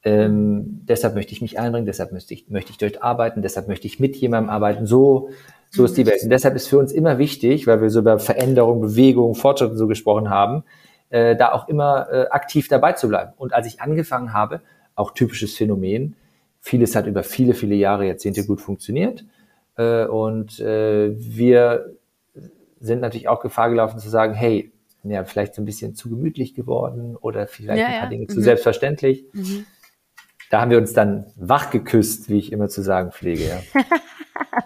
[0.03, 3.87] Ähm, deshalb möchte ich mich einbringen, deshalb möchte ich, möchte ich dort arbeiten, deshalb möchte
[3.87, 4.85] ich mit jemandem arbeiten.
[4.85, 5.29] So,
[5.71, 6.21] so ist die Welt.
[6.23, 9.77] Und deshalb ist für uns immer wichtig, weil wir so über Veränderung, Bewegung, Fortschritt und
[9.77, 10.63] so gesprochen haben,
[11.09, 13.33] äh, da auch immer äh, aktiv dabei zu bleiben.
[13.37, 14.61] Und als ich angefangen habe,
[14.95, 16.15] auch typisches Phänomen,
[16.59, 19.23] vieles hat über viele, viele Jahre, Jahrzehnte gut funktioniert.
[19.77, 21.93] Äh, und äh, wir
[22.79, 24.71] sind natürlich auch Gefahr gelaufen zu sagen, hey,
[25.03, 28.09] ja, vielleicht so ein bisschen zu gemütlich geworden oder vielleicht Ja, ein paar ja.
[28.09, 28.29] Dinge Mhm.
[28.29, 29.25] zu selbstverständlich.
[29.33, 29.65] Mhm.
[30.51, 33.43] Da haben wir uns dann wach geküsst, wie ich immer zu sagen pflege.
[33.45, 33.59] Ja.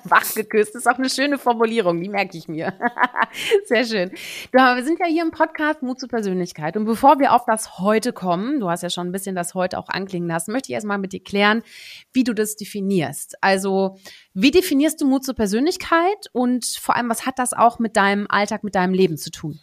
[0.10, 2.74] Wach geküsst ist auch eine schöne Formulierung, die merke ich mir.
[3.66, 4.12] Sehr schön.
[4.52, 6.78] Du, wir sind ja hier im Podcast Mut zur Persönlichkeit.
[6.78, 9.78] Und bevor wir auf das Heute kommen, du hast ja schon ein bisschen das Heute
[9.78, 11.64] auch anklingen lassen, möchte ich erstmal mit dir klären,
[12.14, 13.36] wie du das definierst.
[13.42, 13.98] Also,
[14.34, 18.28] wie definierst du Mut zur Persönlichkeit und vor allem, was hat das auch mit deinem
[18.30, 19.60] Alltag, mit deinem Leben zu tun?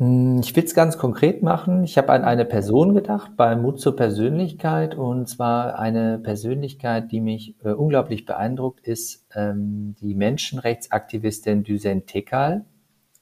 [0.00, 1.84] Hm, Ich will es ganz konkret machen.
[1.84, 7.20] Ich habe an eine Person gedacht bei Mut zur Persönlichkeit und zwar eine Persönlichkeit, die
[7.20, 12.64] mich äh, unglaublich beeindruckt, ist ähm, die Menschenrechtsaktivistin Düsen Tekal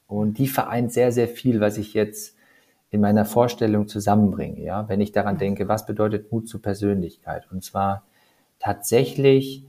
[0.07, 2.37] und die vereint sehr, sehr viel, was ich jetzt
[2.91, 4.61] in meiner Vorstellung zusammenbringe.
[4.61, 8.03] Ja, wenn ich daran denke, was bedeutet Mut zur Persönlichkeit und zwar
[8.59, 9.65] tatsächlich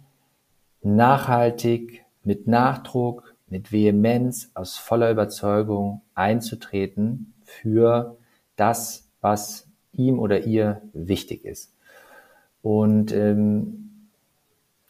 [0.82, 8.16] nachhaltig, mit Nachdruck, mit Vehemenz, aus voller Überzeugung einzutreten für
[8.56, 11.74] das, was ihm oder ihr wichtig ist.
[12.62, 14.08] Und ähm,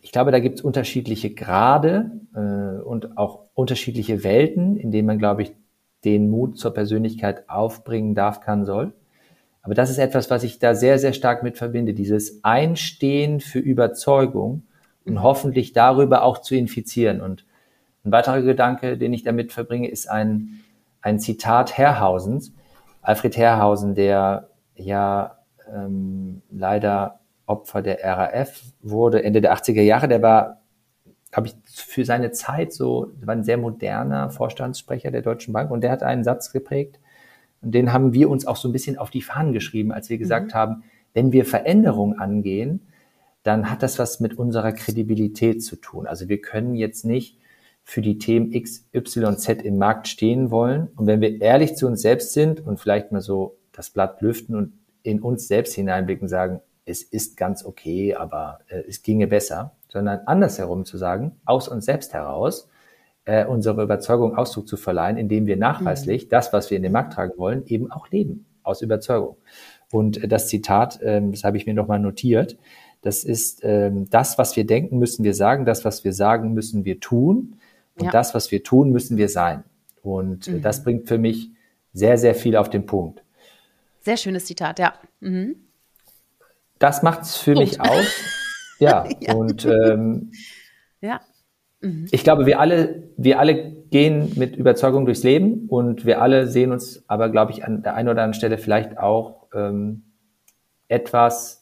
[0.03, 5.19] ich glaube, da gibt es unterschiedliche Grade äh, und auch unterschiedliche Welten, in denen man,
[5.19, 5.53] glaube ich,
[6.05, 8.93] den Mut zur Persönlichkeit aufbringen darf, kann, soll.
[9.63, 11.93] Aber das ist etwas, was ich da sehr, sehr stark mit verbinde.
[11.93, 14.63] Dieses Einstehen für Überzeugung
[15.05, 17.21] und hoffentlich darüber auch zu infizieren.
[17.21, 17.45] Und
[18.05, 20.61] ein weiterer Gedanke, den ich damit verbringe, ist ein,
[21.03, 22.53] ein Zitat Herrhausens.
[23.03, 25.39] Alfred Herrhausen, der ja
[25.73, 30.61] ähm, leider Opfer der RAF wurde, Ende der 80er Jahre, der war,
[31.31, 35.83] glaube ich, für seine Zeit so, war ein sehr moderner Vorstandssprecher der Deutschen Bank und
[35.83, 37.01] der hat einen Satz geprägt,
[37.63, 40.19] und den haben wir uns auch so ein bisschen auf die Fahnen geschrieben, als wir
[40.19, 40.83] gesagt haben,
[41.13, 42.81] wenn wir Veränderungen angehen,
[43.43, 46.07] dann hat das was mit unserer Kredibilität zu tun.
[46.07, 47.39] Also wir können jetzt nicht
[47.85, 50.89] für die Themen X, Y, Z im Markt stehen wollen.
[50.97, 54.55] Und wenn wir ehrlich zu uns selbst sind und vielleicht mal so das Blatt lüften
[54.55, 59.73] und in uns selbst hineinblicken, sagen, es ist ganz okay, aber äh, es ginge besser,
[59.89, 62.69] sondern andersherum zu sagen, aus uns selbst heraus,
[63.25, 67.15] äh, unsere Überzeugung Ausdruck zu verleihen, indem wir nachweislich das, was wir in den Markt
[67.15, 69.37] tragen wollen, eben auch leben, aus Überzeugung.
[69.91, 72.59] Und äh, das Zitat, ähm, das habe ich mir nochmal notiert,
[73.03, 76.85] das ist, ähm, das, was wir denken, müssen wir sagen, das, was wir sagen, müssen
[76.85, 77.57] wir tun
[78.01, 78.11] und Ja.
[78.13, 79.65] das, was wir tun, müssen wir sein.
[80.03, 81.51] Und äh, das bringt für mich
[81.93, 83.23] sehr, sehr viel auf den Punkt.
[84.01, 84.95] Sehr schönes Zitat, ja.
[85.21, 85.57] Mhm.
[86.79, 87.71] Das macht's für Punkt.
[87.73, 88.07] mich aus.
[88.79, 89.35] Ja, Ja.
[89.35, 90.33] und ähm,
[91.01, 91.21] Ja.
[92.11, 96.73] ich glaube, wir alle, wir alle gehen mit Überzeugung durchs Leben und wir alle sehen
[96.73, 100.05] uns aber, glaube ich, an der einen oder anderen Stelle vielleicht auch ähm,
[100.89, 101.60] etwas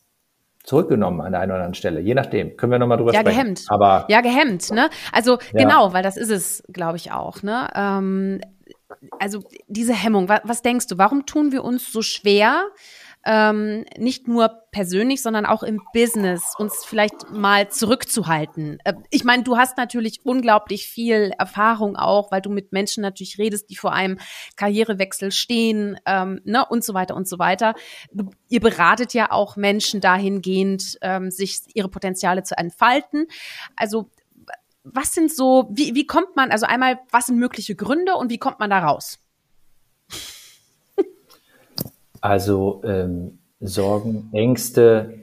[0.69, 2.01] zurückgenommen an der einen oder anderen Stelle.
[2.01, 2.57] Je nachdem.
[2.57, 3.37] Können wir nochmal drüber Ja, sprechen.
[3.39, 3.65] gehemmt.
[3.69, 4.91] Aber Ja, gehemmt, ne?
[5.13, 5.65] Also Ja.
[5.65, 7.69] genau, weil das ist es, glaube ich, auch, ne?
[7.75, 8.41] Ähm,
[9.19, 12.65] also diese Hemmung, was, was denkst du, warum tun wir uns so schwer,
[13.25, 18.79] ähm, nicht nur persönlich, sondern auch im Business, uns vielleicht mal zurückzuhalten?
[18.85, 23.39] Äh, ich meine, du hast natürlich unglaublich viel Erfahrung auch, weil du mit Menschen natürlich
[23.39, 24.19] redest, die vor einem
[24.57, 27.75] Karrierewechsel stehen, ähm, ne, und so weiter und so weiter.
[28.13, 33.27] Du, ihr beratet ja auch Menschen dahingehend, ähm, sich ihre Potenziale zu entfalten.
[33.77, 34.11] Also
[34.85, 38.39] was sind so, wie, wie kommt man, also einmal, was sind mögliche Gründe und wie
[38.39, 39.19] kommt man da raus?
[42.21, 45.15] Also ähm, Sorgen, Ängste,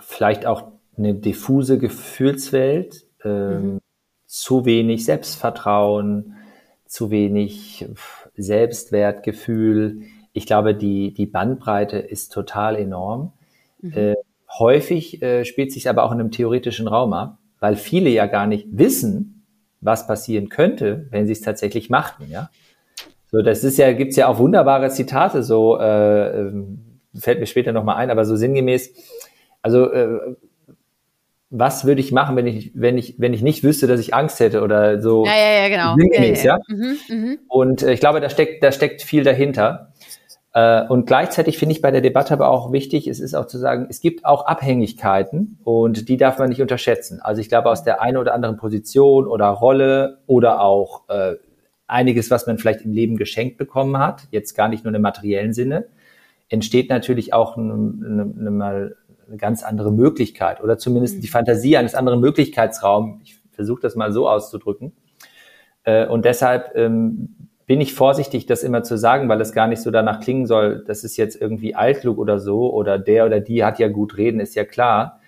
[0.00, 3.80] vielleicht auch eine diffuse Gefühlswelt, ähm,
[4.26, 6.36] zu wenig Selbstvertrauen,
[6.86, 7.88] zu wenig
[8.36, 10.02] Selbstwertgefühl.
[10.32, 13.32] Ich glaube, die, die Bandbreite ist total enorm.
[13.80, 13.92] Mhm.
[13.92, 14.14] Äh,
[14.58, 18.46] häufig äh, spielt sich aber auch in einem theoretischen Raum ab, weil viele ja gar
[18.46, 19.46] nicht wissen,
[19.80, 22.50] was passieren könnte, wenn sie es tatsächlich machten, ja.
[23.30, 27.72] So, das ist ja, gibt's ja auch wunderbare Zitate, so, äh, ähm, fällt mir später
[27.72, 28.92] nochmal ein, aber so sinngemäß,
[29.62, 30.36] also, äh,
[31.50, 34.38] was würde ich machen, wenn ich, wenn ich, wenn ich nicht wüsste, dass ich Angst
[34.38, 35.24] hätte oder so.
[35.26, 35.96] Ja, ja, ja, genau.
[35.96, 36.58] Sinngemäß, ja.
[36.58, 36.62] ja.
[36.68, 36.76] ja?
[36.76, 37.36] Mhm, mh.
[37.48, 39.92] Und äh, ich glaube, da steckt, da steckt viel dahinter.
[40.52, 43.58] Äh, und gleichzeitig finde ich bei der Debatte aber auch wichtig, es ist auch zu
[43.58, 47.20] sagen, es gibt auch Abhängigkeiten und die darf man nicht unterschätzen.
[47.20, 51.34] Also ich glaube, aus der einen oder anderen Position oder Rolle oder auch äh,
[51.90, 55.52] einiges, was man vielleicht im Leben geschenkt bekommen hat, jetzt gar nicht nur im materiellen
[55.52, 55.86] Sinne,
[56.48, 58.96] entsteht natürlich auch eine, eine, eine,
[59.36, 61.20] ganz andere Möglichkeit oder zumindest mhm.
[61.20, 63.20] die Fantasie eines anderen Möglichkeitsraums.
[63.22, 64.92] Ich versuche das mal so auszudrücken.
[65.84, 69.80] Äh, und deshalb ähm, bin ich vorsichtig, das immer zu sagen, weil es gar nicht
[69.80, 73.62] so danach klingen soll, das ist jetzt irgendwie altklug oder so oder der oder die
[73.62, 75.20] hat ja gut reden, ist ja klar,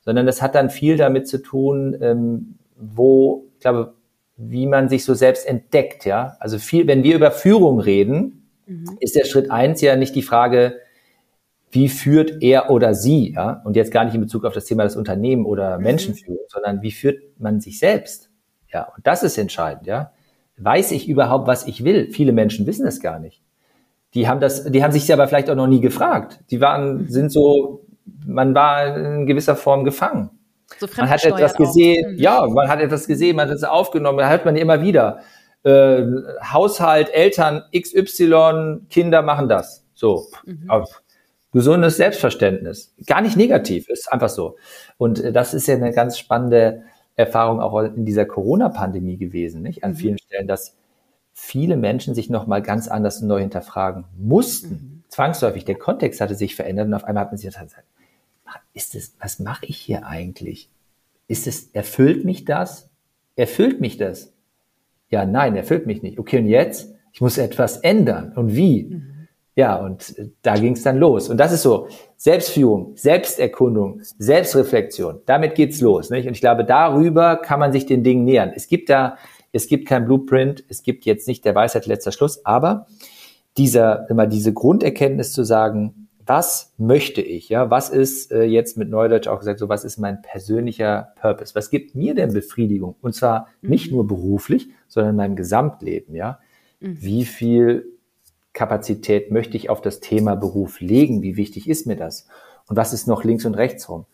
[0.00, 3.94] sondern es hat dann viel damit zu tun, ähm, wo, ich glaube,
[4.36, 6.36] wie man sich so selbst entdeckt, ja.
[6.40, 8.96] Also viel, wenn wir über Führung reden, mhm.
[9.00, 10.80] ist der Schritt eins ja nicht die Frage,
[11.70, 14.84] wie führt er oder sie, ja, und jetzt gar nicht in Bezug auf das Thema
[14.84, 15.84] des Unternehmen oder mhm.
[15.84, 18.30] Menschenführung, sondern wie führt man sich selbst,
[18.72, 20.12] ja, und das ist entscheidend, ja.
[20.56, 22.10] Weiß ich überhaupt, was ich will?
[22.12, 23.42] Viele Menschen wissen es gar nicht.
[24.14, 26.38] Die haben das, die haben sich aber vielleicht auch noch nie gefragt.
[26.50, 27.84] Die waren, sind so,
[28.24, 30.30] man war in gewisser Form gefangen.
[30.78, 32.10] So man hat etwas gesehen, auch.
[32.10, 32.18] Mhm.
[32.18, 35.20] ja, man hat etwas gesehen, man hat es aufgenommen, da hört man immer wieder.
[35.62, 36.02] Äh,
[36.52, 39.84] Haushalt, Eltern, XY, Kinder machen das.
[39.94, 40.26] So.
[40.44, 40.68] Mhm.
[41.52, 42.94] Gesundes Selbstverständnis.
[43.06, 44.56] Gar nicht negativ, ist einfach so.
[44.98, 46.82] Und äh, das ist ja eine ganz spannende
[47.16, 49.84] Erfahrung auch in dieser Corona-Pandemie gewesen, nicht?
[49.84, 49.96] An mhm.
[49.96, 50.76] vielen Stellen, dass
[51.32, 54.68] viele Menschen sich nochmal ganz anders und neu hinterfragen mussten.
[54.70, 55.04] Mhm.
[55.08, 55.64] Zwangsläufig.
[55.64, 57.76] Der Kontext hatte sich verändert und auf einmal hat man sich gesagt,
[58.72, 60.70] ist es, was mache ich hier eigentlich?
[61.28, 62.90] Ist es, erfüllt mich das?
[63.36, 64.32] Erfüllt mich das?
[65.10, 66.18] Ja, nein, erfüllt mich nicht.
[66.18, 66.92] Okay, und jetzt?
[67.12, 68.32] Ich muss etwas ändern.
[68.34, 68.84] Und wie?
[68.84, 69.14] Mhm.
[69.56, 71.28] Ja, und äh, da ging es dann los.
[71.28, 75.20] Und das ist so Selbstführung, Selbsterkundung, Selbstreflexion.
[75.26, 76.10] Damit geht's los.
[76.10, 76.26] Nicht?
[76.26, 78.52] Und ich glaube, darüber kann man sich den Dingen nähern.
[78.54, 79.16] Es gibt da,
[79.52, 82.88] es gibt kein Blueprint, es gibt jetzt nicht der Weisheit letzter Schluss, aber
[83.56, 87.48] dieser, immer diese Grunderkenntnis zu sagen, was möchte ich?
[87.48, 91.54] Ja, was ist äh, jetzt mit Neudeutsch auch gesagt, so was ist mein persönlicher Purpose?
[91.54, 92.96] Was gibt mir denn Befriedigung?
[93.02, 93.70] Und zwar mhm.
[93.70, 96.14] nicht nur beruflich, sondern in meinem Gesamtleben.
[96.14, 96.38] Ja,
[96.80, 96.96] mhm.
[97.00, 97.86] wie viel
[98.52, 101.22] Kapazität möchte ich auf das Thema Beruf legen?
[101.22, 102.26] Wie wichtig ist mir das?
[102.66, 104.06] Und was ist noch links und rechts rum?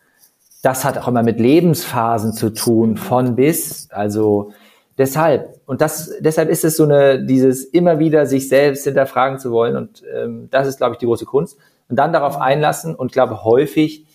[0.62, 3.88] Das hat auch immer mit Lebensphasen zu tun, von bis.
[3.90, 4.52] Also
[4.98, 9.52] deshalb, und das, deshalb ist es so eine, dieses immer wieder sich selbst hinterfragen zu
[9.52, 9.76] wollen.
[9.76, 11.58] Und ähm, das ist, glaube ich, die große Kunst.
[11.90, 14.06] Und dann darauf einlassen und glaube häufig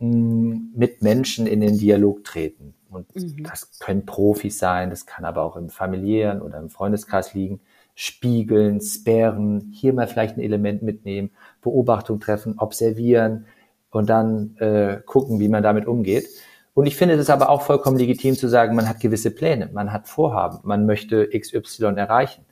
[0.00, 2.74] mh, mm, mit Menschen in den Dialog treten.
[2.90, 3.44] Und mhm.
[3.44, 7.60] das können Profis sein, das kann aber auch im familiären oder im Freundeskreis liegen
[8.00, 13.46] spiegeln, sperren, hier mal vielleicht ein Element mitnehmen, Beobachtung treffen, observieren
[13.90, 16.28] und dann äh, gucken, wie man damit umgeht.
[16.74, 19.92] Und ich finde es aber auch vollkommen legitim zu sagen, man hat gewisse Pläne, man
[19.92, 22.44] hat Vorhaben, man möchte XY erreichen.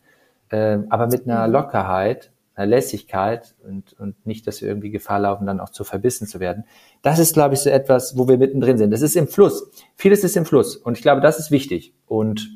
[0.48, 1.52] Äh, aber mit einer mhm.
[1.52, 6.26] Lockerheit, einer Lässigkeit und, und nicht, dass wir irgendwie Gefahr laufen, dann auch zu verbissen
[6.26, 6.64] zu werden.
[7.02, 8.90] Das ist, glaube ich, so etwas, wo wir mittendrin sind.
[8.90, 9.70] Das ist im Fluss.
[9.94, 10.76] Vieles ist im Fluss.
[10.76, 11.94] Und ich glaube, das ist wichtig.
[12.06, 12.48] Und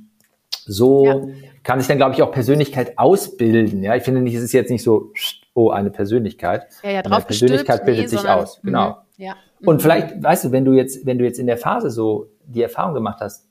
[0.65, 1.21] so ja.
[1.63, 3.83] kann sich dann, glaube ich, auch Persönlichkeit ausbilden.
[3.83, 5.13] Ja, ich finde nicht, es ist jetzt nicht so,
[5.53, 6.67] oh, eine Persönlichkeit.
[6.83, 8.61] Ja, ja, drauf Persönlichkeit bildet nee, sich sondern, aus.
[8.63, 8.91] Genau.
[8.91, 9.25] Mhm.
[9.25, 9.37] Ja.
[9.65, 9.81] Und mhm.
[9.81, 12.95] vielleicht, weißt du, wenn du jetzt, wenn du jetzt in der Phase so die Erfahrung
[12.95, 13.47] gemacht hast,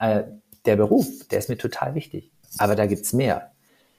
[0.00, 0.24] äh,
[0.66, 2.32] der Beruf, der ist mir total wichtig.
[2.58, 3.51] Aber da gibt's mehr.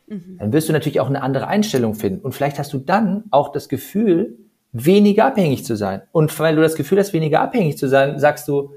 [0.07, 0.37] Mhm.
[0.39, 2.21] Dann wirst du natürlich auch eine andere Einstellung finden.
[2.21, 4.37] Und vielleicht hast du dann auch das Gefühl,
[4.71, 6.01] weniger abhängig zu sein.
[6.11, 8.71] Und weil du das Gefühl hast, weniger abhängig zu sein, sagst du,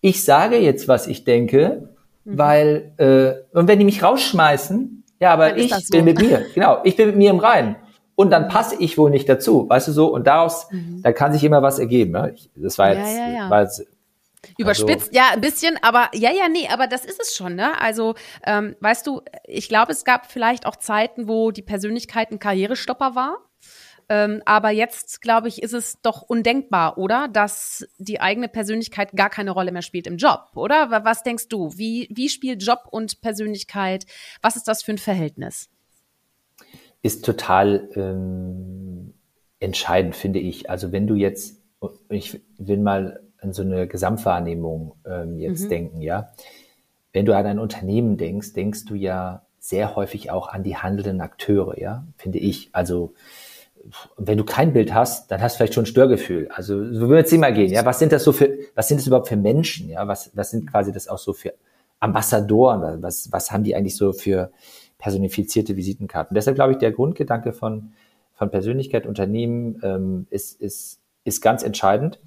[0.00, 1.88] ich sage jetzt, was ich denke,
[2.24, 2.38] Mhm.
[2.38, 5.90] Weil, äh, und wenn die mich rausschmeißen, ja, aber ich so.
[5.90, 7.76] bin mit mir, genau, ich bin mit mir im Reinen.
[8.14, 10.12] Und dann passe ich wohl nicht dazu, weißt du so?
[10.12, 11.00] Und daraus, mhm.
[11.02, 12.12] da kann sich immer was ergeben.
[12.12, 12.32] Ne?
[12.34, 13.50] Ich, das war jetzt, ja, ja, ja.
[13.50, 13.86] War jetzt
[14.58, 17.80] Überspitzt, also, ja, ein bisschen, aber ja, ja, nee, aber das ist es schon, ne?
[17.80, 22.38] Also, ähm, weißt du, ich glaube, es gab vielleicht auch Zeiten, wo die Persönlichkeit ein
[22.38, 23.38] Karrierestopper war.
[24.08, 27.28] Ähm, aber jetzt, glaube ich, ist es doch undenkbar, oder?
[27.28, 30.90] Dass die eigene Persönlichkeit gar keine Rolle mehr spielt im Job, oder?
[31.04, 31.70] Was denkst du?
[31.76, 34.04] Wie, wie spielt Job und Persönlichkeit?
[34.42, 35.70] Was ist das für ein Verhältnis?
[37.00, 39.14] Ist total ähm,
[39.60, 40.68] entscheidend, finde ich.
[40.68, 41.62] Also wenn du jetzt,
[42.10, 45.68] ich will mal an so eine Gesamtwahrnehmung ähm, jetzt mhm.
[45.68, 46.32] denken, ja.
[47.12, 51.20] Wenn du an ein Unternehmen denkst, denkst du ja sehr häufig auch an die handelnden
[51.20, 52.70] Akteure, ja, finde ich.
[52.72, 53.14] Also
[54.16, 56.48] wenn du kein Bild hast, dann hast du vielleicht schon ein Störgefühl.
[56.52, 57.84] Also so wir jetzt mal gehen, ja.
[57.84, 60.06] Was sind das so für, was sind das überhaupt für Menschen, ja?
[60.08, 61.54] Was, was sind quasi das auch so für
[62.00, 63.02] Ambassadoren?
[63.02, 64.50] Was, was haben die eigentlich so für
[64.98, 66.34] personifizierte Visitenkarten?
[66.34, 67.92] Deshalb glaube ich, der Grundgedanke von,
[68.34, 72.18] von Persönlichkeit, Unternehmen ähm, ist, ist, ist ganz entscheidend.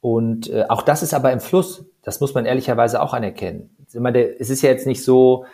[0.00, 1.84] Und äh, auch das ist aber im Fluss.
[2.02, 3.76] Das muss man ehrlicherweise auch anerkennen.
[4.38, 5.44] Es ist ja jetzt nicht so,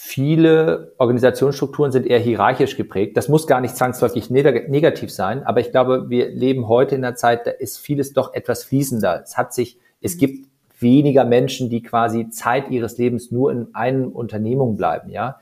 [0.00, 3.16] viele Organisationsstrukturen sind eher hierarchisch geprägt.
[3.16, 7.16] Das muss gar nicht zwangsläufig negativ sein, aber ich glaube, wir leben heute in einer
[7.16, 9.22] Zeit, da ist vieles doch etwas fließender.
[9.24, 10.46] Es hat sich, es gibt
[10.78, 15.40] weniger Menschen, die quasi Zeit ihres Lebens nur in einem Unternehmung bleiben, ja.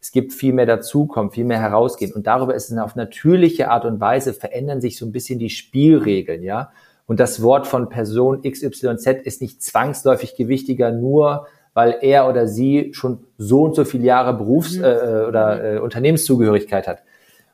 [0.00, 2.12] Es gibt viel mehr dazukommen, viel mehr herausgehen.
[2.12, 5.50] Und darüber ist es auf natürliche Art und Weise verändern sich so ein bisschen die
[5.50, 6.70] Spielregeln, ja.
[7.06, 12.90] Und das Wort von Person XYZ ist nicht zwangsläufig gewichtiger, nur weil er oder sie
[12.92, 14.84] schon so und so viele Jahre Berufs- mhm.
[14.84, 17.02] äh, oder äh, Unternehmenszugehörigkeit hat.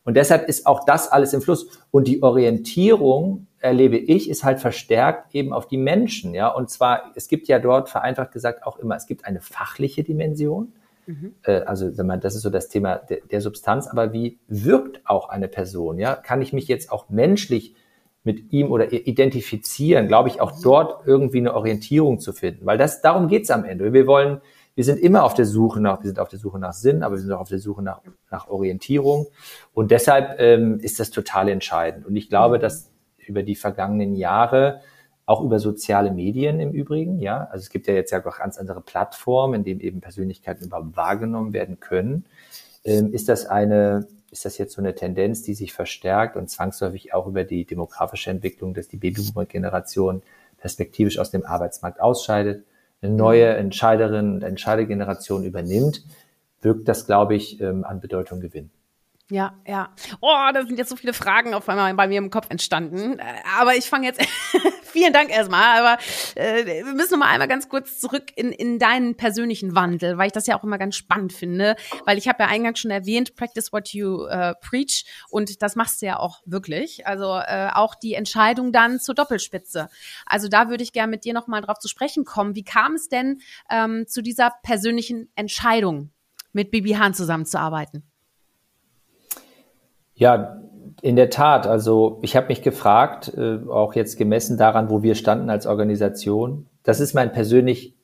[0.05, 1.69] Und deshalb ist auch das alles im Fluss.
[1.91, 6.35] Und die Orientierung, erlebe ich, ist halt verstärkt eben auf die Menschen.
[6.35, 10.05] Ja, und zwar, es gibt ja dort vereinfacht gesagt auch immer, es gibt eine fachliche
[10.05, 10.73] Dimension.
[11.07, 11.35] Mhm.
[11.43, 13.87] Äh, also, das ist so das Thema der, der Substanz.
[13.87, 15.99] Aber wie wirkt auch eine Person?
[15.99, 17.75] Ja, kann ich mich jetzt auch menschlich
[18.25, 22.65] mit ihm oder identifizieren, glaube ich, auch dort irgendwie eine Orientierung zu finden.
[22.65, 23.93] Weil das, darum geht's am Ende.
[23.93, 24.41] Wir wollen,
[24.75, 27.17] wir sind immer auf der Suche nach, wir sind auf der Suche nach Sinn, aber
[27.17, 29.27] wir sind auch auf der Suche nach, nach Orientierung.
[29.75, 32.07] Und deshalb ähm, ist das total entscheidend.
[32.07, 34.81] Und ich glaube, dass über die vergangenen Jahre,
[35.27, 38.59] auch über soziale Medien im Übrigen, ja, also es gibt ja jetzt ja auch ganz
[38.59, 42.27] andere Plattformen, in denen eben Persönlichkeiten überhaupt wahrgenommen werden können,
[42.85, 47.15] ähm, ist das eine ist das jetzt so eine Tendenz, die sich verstärkt und zwangsläufig
[47.15, 50.23] auch über die demografische Entwicklung, dass die Babyboomer-Generation
[50.59, 52.65] perspektivisch aus dem Arbeitsmarkt ausscheidet,
[53.01, 53.47] eine neue.
[53.55, 56.03] Entscheiderin und Entscheidergeneration übernimmt,
[56.63, 58.71] wirkt das, glaube ich, ähm, an Bedeutung gewinnen.
[59.31, 59.95] Ja, ja.
[60.21, 63.19] Oh, da sind jetzt so viele Fragen auf einmal bei mir im Kopf entstanden.
[63.19, 63.25] Äh,
[63.59, 64.21] aber ich fange jetzt.
[64.83, 65.81] Vielen Dank erstmal.
[65.81, 66.03] Aber
[66.35, 70.27] äh, wir müssen noch mal einmal ganz kurz zurück in, in deinen persönlichen Wandel, weil
[70.27, 71.75] ich das ja auch immer ganz spannend finde.
[72.05, 75.07] Weil ich habe ja eingangs schon erwähnt, practice what you uh, preach.
[75.31, 77.07] Und das machst du ja auch wirklich.
[77.07, 79.89] Also äh, auch die Entscheidung dann zur Doppelspitze.
[80.27, 82.55] Also da würde ich gerne mit dir noch mal drauf zu sprechen kommen.
[82.55, 86.11] Wie kam es denn ähm, zu dieser persönlichen Entscheidung,
[86.53, 88.14] mit Bibi Hahn zusammenzuarbeiten?
[90.15, 90.61] Ja,
[91.03, 91.67] in der Tat.
[91.67, 96.67] Also ich habe mich gefragt, äh, auch jetzt gemessen daran, wo wir standen als Organisation.
[96.83, 97.95] Das ist mein persönlich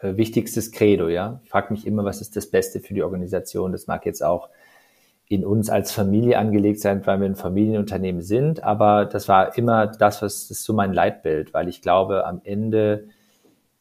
[0.00, 1.08] äh, wichtigstes Credo.
[1.08, 3.72] Ja, ich frage mich immer, was ist das Beste für die Organisation.
[3.72, 4.48] Das mag jetzt auch
[5.28, 8.64] in uns als Familie angelegt sein, weil wir ein Familienunternehmen sind.
[8.64, 12.40] Aber das war immer das, was das ist so mein Leitbild, weil ich glaube, am
[12.44, 13.08] Ende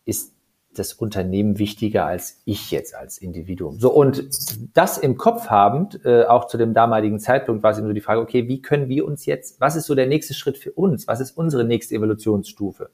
[0.05, 0.36] ist
[0.79, 3.79] das Unternehmen wichtiger als ich jetzt als Individuum.
[3.79, 4.27] So und
[4.73, 8.01] das im Kopf habend, äh, auch zu dem damaligen Zeitpunkt war es eben so die
[8.01, 11.07] Frage, okay, wie können wir uns jetzt, was ist so der nächste Schritt für uns?
[11.07, 12.89] Was ist unsere nächste Evolutionsstufe?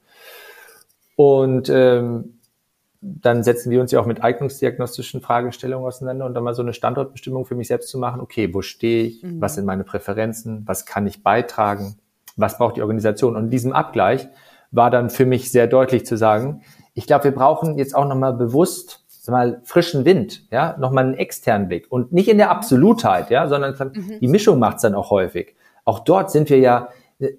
[1.15, 2.39] Und ähm,
[3.01, 6.73] dann setzen wir uns ja auch mit eignungsdiagnostischen Fragestellungen auseinander und dann mal so eine
[6.73, 8.21] Standortbestimmung für mich selbst zu machen.
[8.21, 9.23] Okay, wo stehe ich?
[9.23, 9.41] Mhm.
[9.41, 10.63] Was sind meine Präferenzen?
[10.65, 11.97] Was kann ich beitragen?
[12.37, 13.35] Was braucht die Organisation?
[13.35, 14.29] Und in diesem Abgleich
[14.71, 16.61] war dann für mich sehr deutlich zu sagen,
[16.93, 21.67] ich glaube, wir brauchen jetzt auch nochmal bewusst mal frischen Wind, ja, nochmal einen externen
[21.67, 24.19] Blick und nicht in der Absolutheit, ja, sondern mhm.
[24.19, 25.55] die Mischung macht's dann auch häufig.
[25.85, 26.89] Auch dort sind wir ja,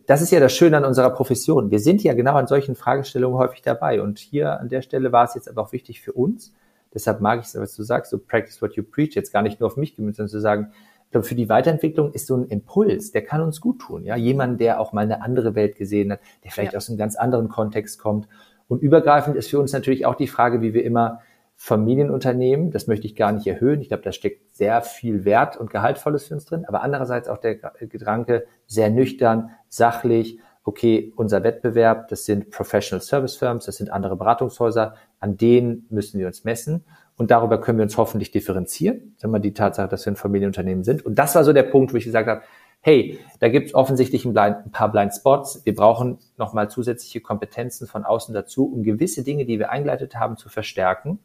[0.07, 1.71] das ist ja das Schöne an unserer Profession.
[1.71, 4.01] Wir sind ja genau an solchen Fragestellungen häufig dabei.
[4.01, 6.55] Und hier an der Stelle war es jetzt aber auch wichtig für uns.
[6.93, 9.61] Deshalb mag ich es, was du sagst, so practice what you preach, jetzt gar nicht
[9.61, 10.73] nur auf mich gemünzt, sondern zu sagen,
[11.07, 14.05] ich glaube, für die Weiterentwicklung ist so ein Impuls, der kann uns gut tun.
[14.05, 16.77] Ja, jemand, der auch mal eine andere Welt gesehen hat, der vielleicht ja.
[16.79, 18.27] aus einem ganz anderen Kontext kommt
[18.75, 21.21] und übergreifend ist für uns natürlich auch die Frage, wie wir immer
[21.55, 23.81] Familienunternehmen, das möchte ich gar nicht erhöhen.
[23.81, 26.65] Ich glaube, da steckt sehr viel Wert und Gehaltvolles für uns drin.
[26.67, 30.41] Aber andererseits auch der Gedanke sehr nüchtern, sachlich.
[30.65, 36.19] Okay, unser Wettbewerb, das sind Professional Service Firms, das sind andere Beratungshäuser, an denen müssen
[36.19, 36.85] wir uns messen.
[37.17, 39.15] Und darüber können wir uns hoffentlich differenzieren.
[39.19, 41.07] Sagen wir die Tatsache, dass wir ein Familienunternehmen sind.
[41.07, 42.43] Und das war so der Punkt, wo ich gesagt habe,
[42.85, 45.63] hey, da gibt es offensichtlich ein, blind, ein, paar Blind Spots.
[45.65, 50.37] Wir brauchen nochmal zusätzliche Kompetenzen von außen dazu, um gewisse Dinge, die wir eingeleitet haben,
[50.37, 51.19] zu verstärken.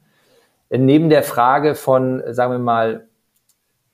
[0.70, 3.08] Neben der Frage von, sagen wir mal,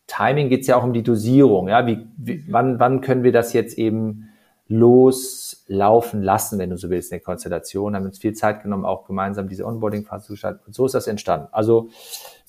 [0.06, 1.68] Timing geht es ja auch um die Dosierung.
[1.68, 4.30] Ja, wie, wie, wann, wann können wir das jetzt eben
[4.68, 7.96] loslaufen lassen, wenn du so willst, in der Konstellation.
[7.96, 10.62] Haben uns viel Zeit genommen, auch gemeinsam diese Onboarding-Phase zu gestalten.
[10.68, 11.48] Und so ist das entstanden.
[11.52, 11.90] Also,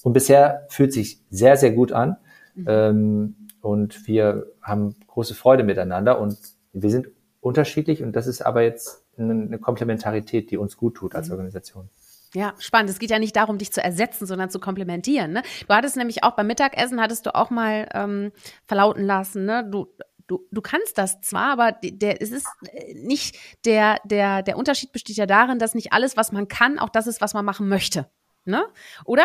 [0.03, 2.19] und bisher fühlt sich sehr, sehr gut an.
[2.57, 2.65] Mhm.
[2.67, 6.39] Ähm, und wir haben große Freude miteinander und
[6.73, 7.09] wir sind
[7.41, 11.33] unterschiedlich und das ist aber jetzt eine Komplementarität, die uns gut tut als mhm.
[11.33, 11.91] Organisation.
[12.35, 12.91] Ja, spannend.
[12.91, 15.33] Es geht ja nicht darum, dich zu ersetzen, sondern zu komplementieren.
[15.33, 15.43] Ne?
[15.67, 18.33] Du hattest nämlich auch beim Mittagessen, hattest du auch mal ähm,
[18.67, 19.67] verlauten lassen, ne?
[19.71, 19.87] du,
[20.27, 24.93] du, du kannst das zwar, aber der, es ist äh, nicht, der, der, der Unterschied
[24.93, 27.69] besteht ja darin, dass nicht alles, was man kann, auch das ist, was man machen
[27.69, 28.11] möchte.
[28.45, 28.67] Ne?
[29.05, 29.25] Oder?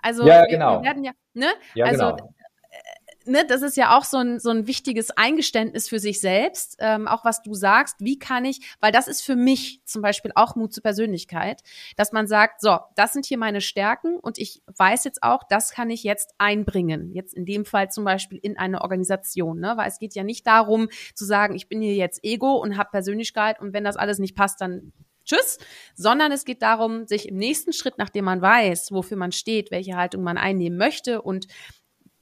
[0.00, 0.78] Also ja, genau.
[0.78, 1.48] wir werden ja, ne?
[1.74, 2.34] Ja, also genau
[3.26, 7.08] ne, das ist ja auch so ein, so ein wichtiges Eingeständnis für sich selbst, ähm,
[7.08, 10.56] auch was du sagst, wie kann ich, weil das ist für mich zum Beispiel auch
[10.56, 11.62] Mut zur Persönlichkeit,
[11.96, 15.72] dass man sagt, so, das sind hier meine Stärken und ich weiß jetzt auch, das
[15.72, 17.12] kann ich jetzt einbringen.
[17.12, 19.74] Jetzt in dem Fall zum Beispiel in eine Organisation, ne?
[19.76, 22.90] weil es geht ja nicht darum zu sagen, ich bin hier jetzt Ego und habe
[22.90, 24.92] Persönlichkeit und wenn das alles nicht passt, dann
[25.24, 25.58] Tschüss,
[25.94, 29.96] sondern es geht darum, sich im nächsten Schritt, nachdem man weiß, wofür man steht, welche
[29.96, 31.46] Haltung man einnehmen möchte und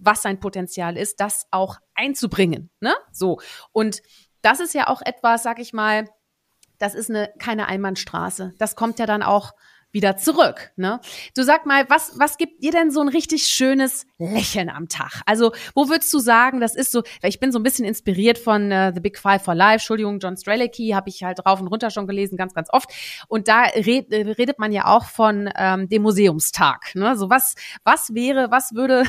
[0.00, 2.70] was sein Potenzial ist, das auch einzubringen.
[2.80, 2.94] Ne?
[3.12, 3.40] So.
[3.72, 4.02] Und
[4.42, 6.08] das ist ja auch etwas, sag ich mal,
[6.78, 8.54] das ist eine keine Einbahnstraße.
[8.58, 9.52] Das kommt ja dann auch
[9.92, 10.70] wieder zurück.
[10.76, 11.00] Ne?
[11.34, 15.20] Du sag mal, was, was gibt dir denn so ein richtig schönes Lächeln am Tag?
[15.26, 18.38] Also, wo würdest du sagen, das ist so, weil ich bin so ein bisschen inspiriert
[18.38, 21.68] von uh, The Big Five for Life, Entschuldigung, John Strelicky, habe ich halt rauf und
[21.68, 22.90] runter schon gelesen, ganz, ganz oft.
[23.28, 26.94] Und da red, redet man ja auch von ähm, dem Museumstag.
[26.94, 27.16] Ne?
[27.16, 29.04] So was, was wäre, was würde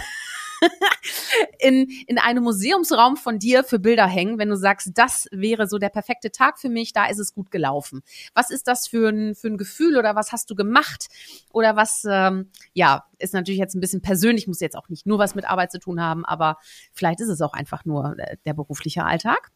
[1.60, 5.78] in, in einem Museumsraum von dir für Bilder hängen, wenn du sagst, das wäre so
[5.78, 8.02] der perfekte Tag für mich, da ist es gut gelaufen.
[8.34, 11.08] Was ist das für ein, für ein Gefühl oder was hast du gemacht?
[11.52, 15.20] Oder was, ähm, ja, ist natürlich jetzt ein bisschen persönlich, muss jetzt auch nicht nur
[15.20, 16.58] was mit Arbeit zu tun haben, aber
[16.94, 19.52] vielleicht ist es auch einfach nur äh, der berufliche Alltag.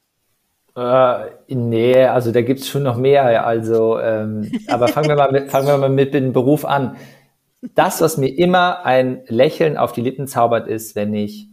[0.76, 3.45] Äh, nee, also da gibt's schon noch mehr.
[3.45, 6.97] Also, ähm, aber fangen wir mal mit, fangen wir mal mit dem Beruf an
[7.74, 11.49] das, was mir immer ein Lächeln auf die Lippen zaubert, ist, wenn ich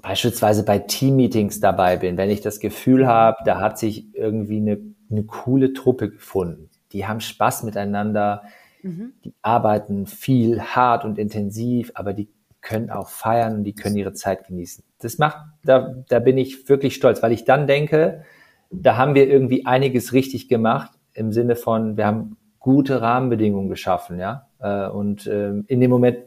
[0.00, 4.78] beispielsweise bei Teammeetings dabei bin, wenn ich das Gefühl habe, da hat sich irgendwie eine,
[5.10, 6.70] eine coole Truppe gefunden.
[6.92, 8.42] Die haben Spaß miteinander,
[8.82, 9.12] mhm.
[9.24, 12.28] die arbeiten viel hart und intensiv, aber die
[12.62, 14.84] können auch feiern und die können ihre Zeit genießen.
[15.00, 18.24] Das macht, da, da bin ich wirklich stolz, weil ich dann denke,
[18.70, 24.18] da haben wir irgendwie einiges richtig gemacht im Sinne von, wir haben gute Rahmenbedingungen geschaffen,
[24.18, 24.46] ja.
[24.60, 26.18] Äh, und ähm, in dem Moment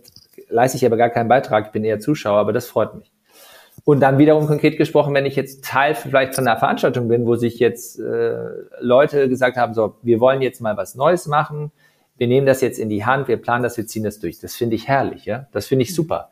[0.50, 3.12] leiste ich aber gar keinen Beitrag, ich bin eher Zuschauer, aber das freut mich.
[3.84, 7.36] Und dann wiederum konkret gesprochen, wenn ich jetzt Teil vielleicht von einer Veranstaltung bin, wo
[7.36, 8.38] sich jetzt äh,
[8.80, 11.72] Leute gesagt haben, so, wir wollen jetzt mal was Neues machen,
[12.18, 14.40] wir nehmen das jetzt in die Hand, wir planen das, wir ziehen das durch.
[14.40, 15.48] Das finde ich herrlich, ja.
[15.52, 16.30] Das finde ich super.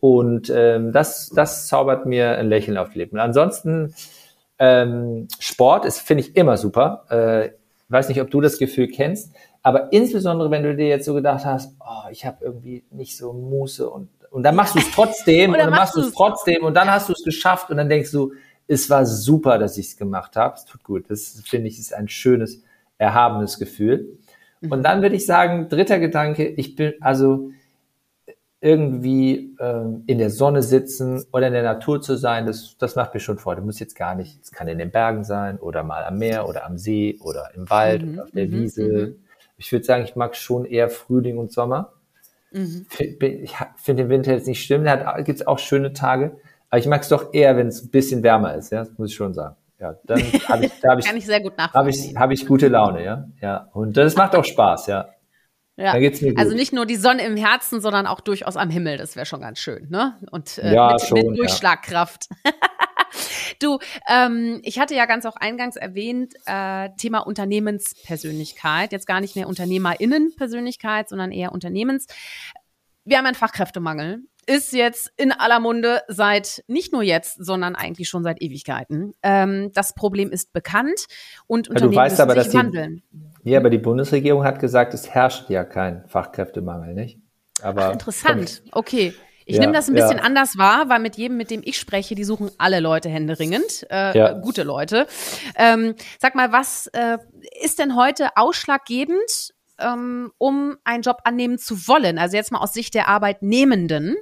[0.00, 3.18] Und ähm, das, das zaubert mir ein Lächeln auf die Lippen.
[3.18, 3.94] Ansonsten
[4.58, 7.04] ähm, Sport ist, finde ich, immer super.
[7.10, 7.50] Äh,
[7.90, 11.44] weiß nicht, ob du das Gefühl kennst, aber insbesondere, wenn du dir jetzt so gedacht
[11.44, 15.52] hast, oh, ich habe irgendwie nicht so Muße und, und dann machst du es trotzdem
[15.52, 18.12] und dann machst du es trotzdem und dann hast du es geschafft und dann denkst
[18.12, 18.32] du,
[18.66, 20.54] es war super, dass ich es gemacht habe.
[20.54, 21.10] Es tut gut.
[21.10, 22.62] Das finde ich ist ein schönes,
[22.98, 24.18] erhabenes Gefühl.
[24.62, 24.82] Und mhm.
[24.82, 27.50] dann würde ich sagen, dritter Gedanke, ich bin also
[28.60, 33.14] irgendwie ähm, in der Sonne sitzen oder in der Natur zu sein, das, das macht
[33.14, 33.62] mir schon Freude.
[33.62, 36.66] Muss jetzt gar nicht, es kann in den Bergen sein oder mal am Meer oder
[36.66, 38.82] am See oder im Wald mhm, oder auf der mhm, Wiese.
[38.82, 39.16] Mhm.
[39.56, 41.92] Ich würde sagen, ich mag schon eher Frühling und Sommer.
[42.52, 42.86] Mhm.
[42.98, 46.36] Ich finde den Winter jetzt nicht schlimm, da gibt es auch schöne Tage,
[46.68, 49.10] aber ich mag es doch eher, wenn es ein bisschen wärmer ist, ja, das muss
[49.10, 49.56] ich schon sagen.
[49.78, 52.18] Ja, dann habe ich, da hab ich, Kann ich sehr gut nachvollziehen.
[52.18, 53.68] Habe ich, hab ich gute Laune, ja, ja.
[53.72, 55.08] Und das macht auch Spaß, ja.
[55.80, 55.92] Ja.
[56.36, 58.98] Also nicht nur die Sonne im Herzen, sondern auch durchaus am Himmel.
[58.98, 60.18] Das wäre schon ganz schön, ne?
[60.30, 62.28] Und äh, ja, mit, schon, mit Durchschlagkraft.
[62.44, 62.52] Ja.
[63.60, 68.92] du, ähm, ich hatte ja ganz auch eingangs erwähnt, äh, Thema Unternehmenspersönlichkeit.
[68.92, 72.06] Jetzt gar nicht mehr UnternehmerInnenpersönlichkeit, sondern eher Unternehmens.
[73.04, 78.08] Wir haben einen Fachkräftemangel ist jetzt in aller Munde seit nicht nur jetzt, sondern eigentlich
[78.08, 79.14] schon seit Ewigkeiten.
[79.22, 81.06] Ähm, das Problem ist bekannt
[81.46, 83.02] und ja, Unternehmen weißt müssen aber, sich wandeln.
[83.12, 87.18] Die, ja, aber die Bundesregierung hat gesagt, es herrscht ja kein Fachkräftemangel, nicht?
[87.62, 88.62] Aber Ach, interessant.
[88.72, 89.14] Okay.
[89.46, 90.22] Ich ja, nehme das ein bisschen ja.
[90.22, 94.16] anders wahr, weil mit jedem, mit dem ich spreche, die suchen alle Leute händeringend, äh,
[94.16, 94.32] ja.
[94.34, 95.08] gute Leute.
[95.56, 97.18] Ähm, sag mal, was äh,
[97.60, 102.18] ist denn heute ausschlaggebend, ähm, um einen Job annehmen zu wollen?
[102.18, 104.16] Also jetzt mal aus Sicht der Arbeitnehmenden.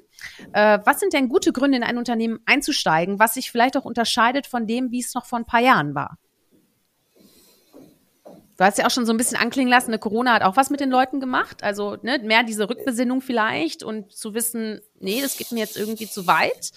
[0.55, 4.47] Äh, was sind denn gute Gründe, in ein Unternehmen einzusteigen, was sich vielleicht auch unterscheidet
[4.47, 6.17] von dem, wie es noch vor ein paar Jahren war?
[8.59, 10.69] Du hast ja auch schon so ein bisschen anklingen lassen, eine Corona hat auch was
[10.69, 11.63] mit den Leuten gemacht.
[11.63, 16.09] Also ne, mehr diese Rückbesinnung vielleicht und zu wissen, nee, das geht mir jetzt irgendwie
[16.09, 16.73] zu weit.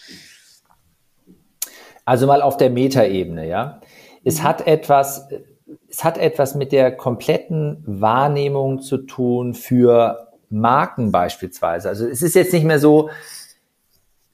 [2.06, 3.82] Also mal auf der Metaebene, ja.
[4.24, 4.44] Es mhm.
[4.44, 5.28] hat etwas,
[5.90, 11.90] es hat etwas mit der kompletten Wahrnehmung zu tun für Marken beispielsweise.
[11.90, 13.10] Also es ist jetzt nicht mehr so,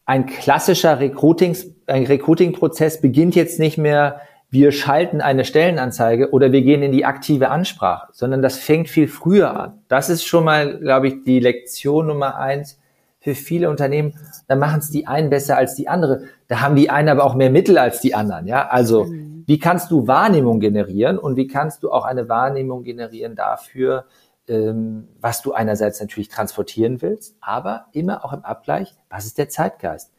[0.06, 6.62] ein klassischer Recruiting, ein Recruiting-Prozess beginnt jetzt nicht mehr wir schalten eine Stellenanzeige oder wir
[6.62, 9.82] gehen in die aktive Ansprache, sondern das fängt viel früher an.
[9.90, 12.80] Das ist schon mal, glaube ich, die Lektion Nummer eins
[13.20, 14.14] für viele Unternehmen.
[14.48, 16.24] Da machen es die einen besser als die andere.
[16.48, 18.48] Da haben die einen aber auch mehr Mittel als die anderen.
[18.48, 19.44] Ja, also mhm.
[19.46, 24.06] wie kannst du Wahrnehmung generieren und wie kannst du auch eine Wahrnehmung generieren dafür,
[24.48, 29.50] ähm, was du einerseits natürlich transportieren willst, aber immer auch im Abgleich, was ist der
[29.50, 30.14] Zeitgeist?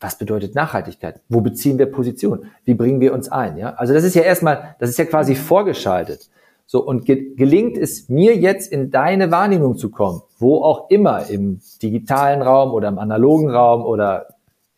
[0.00, 1.20] Was bedeutet Nachhaltigkeit?
[1.28, 2.46] Wo beziehen wir Position?
[2.64, 3.56] Wie bringen wir uns ein?
[3.56, 6.30] Ja, also das ist ja erstmal, das ist ja quasi vorgeschaltet.
[6.66, 11.28] So und ge gelingt es mir jetzt in deine Wahrnehmung zu kommen, wo auch immer
[11.28, 14.28] im digitalen Raum oder im analogen Raum oder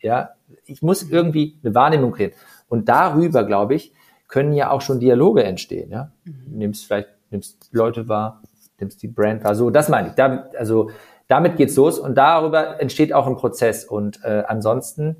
[0.01, 0.31] ja,
[0.65, 2.35] ich muss irgendwie eine Wahrnehmung kriegen.
[2.69, 3.93] Und darüber, glaube ich,
[4.29, 5.91] können ja auch schon Dialoge entstehen.
[5.91, 6.59] Ja, mhm.
[6.59, 8.43] nimmst vielleicht nimmst Leute wahr,
[8.79, 9.55] nimmst die Brand wahr.
[9.55, 10.15] So, das meine ich.
[10.15, 10.91] Da, also
[11.29, 13.85] damit geht's los und darüber entsteht auch ein Prozess.
[13.85, 15.17] Und äh, ansonsten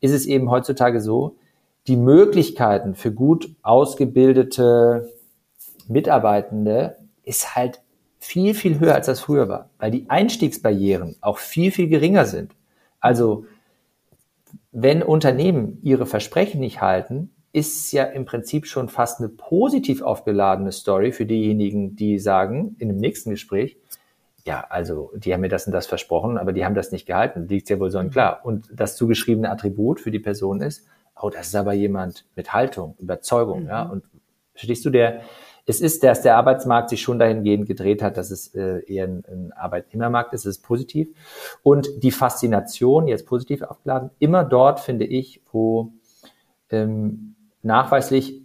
[0.00, 1.36] ist es eben heutzutage so,
[1.86, 5.10] die Möglichkeiten für gut ausgebildete
[5.88, 7.82] Mitarbeitende ist halt
[8.18, 12.54] viel, viel höher, als das früher war, weil die Einstiegsbarrieren auch viel, viel geringer sind.
[13.00, 13.46] Also
[14.72, 20.70] wenn Unternehmen ihre Versprechen nicht halten, ist ja im Prinzip schon fast eine positiv aufgeladene
[20.70, 23.79] Story für diejenigen, die sagen in dem nächsten Gespräch,
[24.44, 27.48] ja, also die haben mir das und das versprochen, aber die haben das nicht gehalten.
[27.48, 28.10] Liegt ja wohl so mhm.
[28.10, 28.40] klar.
[28.44, 30.86] Und das zugeschriebene Attribut für die Person ist,
[31.20, 33.68] oh, das ist aber jemand mit Haltung, Überzeugung, mhm.
[33.68, 33.82] ja.
[33.82, 34.04] Und
[34.54, 35.20] verstehst du, der,
[35.66, 39.24] es ist, dass der Arbeitsmarkt sich schon dahingehend gedreht hat, dass es äh, eher ein,
[39.28, 41.08] ein Arbeitnehmermarkt ist, das ist positiv.
[41.62, 45.92] Und die Faszination, jetzt positiv aufgeladen, immer dort finde ich, wo
[46.70, 48.42] ähm, nachweislich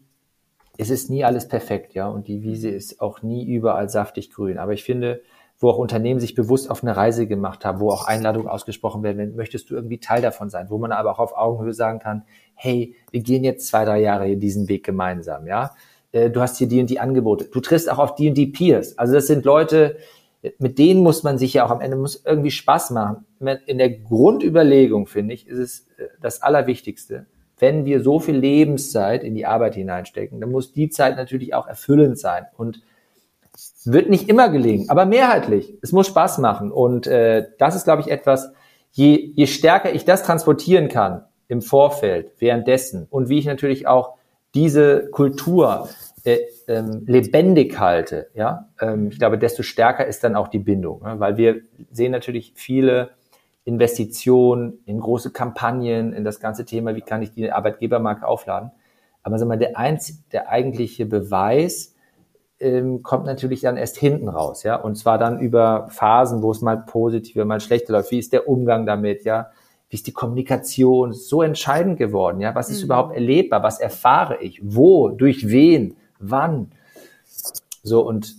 [0.77, 4.57] es ist nie alles perfekt, ja, und die Wiese ist auch nie überall saftig grün.
[4.57, 5.21] Aber ich finde,
[5.57, 9.35] wo auch Unternehmen sich bewusst auf eine Reise gemacht haben, wo auch Einladungen ausgesprochen werden,
[9.35, 12.23] möchtest du irgendwie Teil davon sein, wo man aber auch auf Augenhöhe sagen kann,
[12.55, 15.71] hey, wir gehen jetzt zwei, drei Jahre diesen Weg gemeinsam, ja.
[16.11, 17.45] Äh, du hast hier die und die Angebote.
[17.45, 18.97] Du triffst auch auf die und die Peers.
[18.97, 19.97] Also das sind Leute,
[20.59, 23.25] mit denen muss man sich ja auch am Ende muss irgendwie Spaß machen.
[23.65, 27.25] In der Grundüberlegung, finde ich, ist es äh, das Allerwichtigste.
[27.57, 31.67] Wenn wir so viel Lebenszeit in die Arbeit hineinstecken, dann muss die Zeit natürlich auch
[31.67, 32.45] erfüllend sein.
[32.57, 32.81] Und
[33.85, 35.77] wird nicht immer gelingen, aber mehrheitlich.
[35.81, 36.71] Es muss Spaß machen.
[36.71, 38.51] Und äh, das ist, glaube ich, etwas,
[38.91, 44.15] je, je stärker ich das transportieren kann im Vorfeld, währenddessen und wie ich natürlich auch
[44.55, 45.89] diese Kultur
[46.23, 51.03] äh, ähm, lebendig halte, ja, ähm, ich glaube, desto stärker ist dann auch die Bindung,
[51.03, 51.19] ne?
[51.19, 53.11] weil wir sehen natürlich viele
[53.65, 58.71] Investitionen in große Kampagnen, in das ganze Thema, wie kann ich die Arbeitgebermarke aufladen.
[59.23, 61.94] Aber sag mal, der, einz, der eigentliche Beweis,
[62.59, 64.75] ähm, kommt natürlich dann erst hinten raus, ja.
[64.75, 68.11] Und zwar dann über Phasen, wo es mal positiv, mal schlechter läuft.
[68.11, 69.51] Wie ist der Umgang damit, ja?
[69.89, 71.13] Wie ist die Kommunikation?
[71.13, 72.55] So entscheidend geworden, ja.
[72.55, 72.85] Was ist mhm.
[72.85, 73.63] überhaupt erlebbar?
[73.63, 74.61] Was erfahre ich?
[74.63, 75.09] Wo?
[75.09, 75.97] Durch wen?
[76.19, 76.71] Wann?
[77.83, 78.35] So, und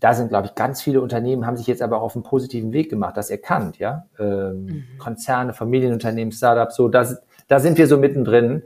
[0.00, 2.72] da sind, glaube ich, ganz viele Unternehmen haben sich jetzt aber auch auf einen positiven
[2.72, 4.06] Weg gemacht, das erkannt, ja.
[4.18, 4.84] Ähm, mhm.
[4.98, 8.62] Konzerne, Familienunternehmen, Startups, so, das, da sind wir so mittendrin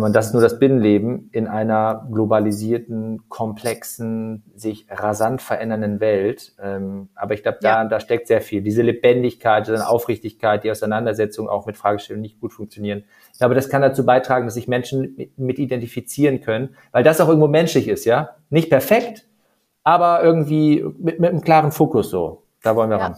[0.00, 6.52] man das nur das Binnenleben in einer globalisierten, komplexen, sich rasant verändernden Welt.
[6.62, 7.88] Ähm, aber ich glaube, da, ja.
[7.88, 8.62] da steckt sehr viel.
[8.62, 13.04] Diese Lebendigkeit, diese Aufrichtigkeit, die Auseinandersetzung auch mit Fragestellungen nicht gut funktionieren.
[13.32, 17.20] Ich glaube, das kann dazu beitragen, dass sich Menschen mit, mit identifizieren können, weil das
[17.20, 18.30] auch irgendwo menschlich ist, ja.
[18.50, 19.26] Nicht perfekt,
[19.84, 22.44] aber irgendwie mit, mit einem klaren Fokus so.
[22.62, 23.06] Da wollen wir ja.
[23.06, 23.16] ran.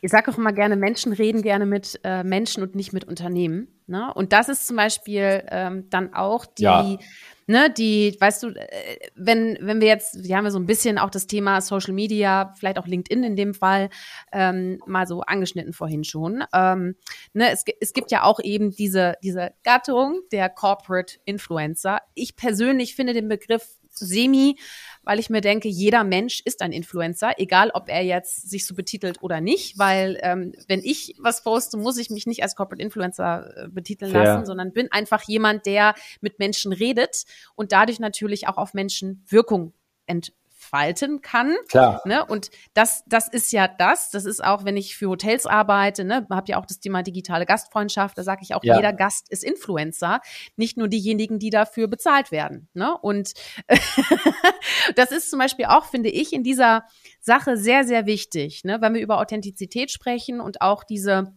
[0.00, 3.68] Ich sage auch immer gerne, Menschen reden gerne mit äh, Menschen und nicht mit Unternehmen.
[3.86, 4.12] Ne?
[4.14, 6.98] Und das ist zum Beispiel ähm, dann auch die, ja.
[7.46, 10.98] ne, die, weißt du, äh, wenn, wenn wir jetzt, wir haben ja so ein bisschen
[10.98, 13.90] auch das Thema Social Media, vielleicht auch LinkedIn in dem Fall,
[14.32, 16.42] ähm, mal so angeschnitten vorhin schon.
[16.52, 16.96] Ähm,
[17.32, 22.00] ne, es, es gibt ja auch eben diese, diese Gattung der Corporate Influencer.
[22.14, 24.58] Ich persönlich finde den Begriff semi
[25.06, 28.74] weil ich mir denke, jeder Mensch ist ein Influencer, egal ob er jetzt sich so
[28.74, 32.82] betitelt oder nicht, weil ähm, wenn ich was poste, muss ich mich nicht als Corporate
[32.82, 34.24] Influencer äh, betiteln Fair.
[34.24, 39.24] lassen, sondern bin einfach jemand, der mit Menschen redet und dadurch natürlich auch auf Menschen
[39.28, 39.72] Wirkung
[40.06, 40.32] ent
[40.66, 41.54] entfalten kann.
[41.68, 42.02] Klar.
[42.04, 42.24] Ne?
[42.24, 44.10] Und das, das ist ja das.
[44.10, 47.46] Das ist auch, wenn ich für Hotels arbeite, ne, habt ja auch das Thema digitale
[47.46, 48.18] Gastfreundschaft.
[48.18, 48.76] Da sage ich auch, ja.
[48.76, 50.20] jeder Gast ist Influencer,
[50.56, 52.68] nicht nur diejenigen, die dafür bezahlt werden.
[52.74, 52.96] Ne?
[52.96, 53.32] Und
[54.96, 56.84] das ist zum Beispiel auch, finde ich, in dieser
[57.20, 58.80] Sache sehr, sehr wichtig, ne?
[58.80, 61.34] wenn wir über Authentizität sprechen und auch diese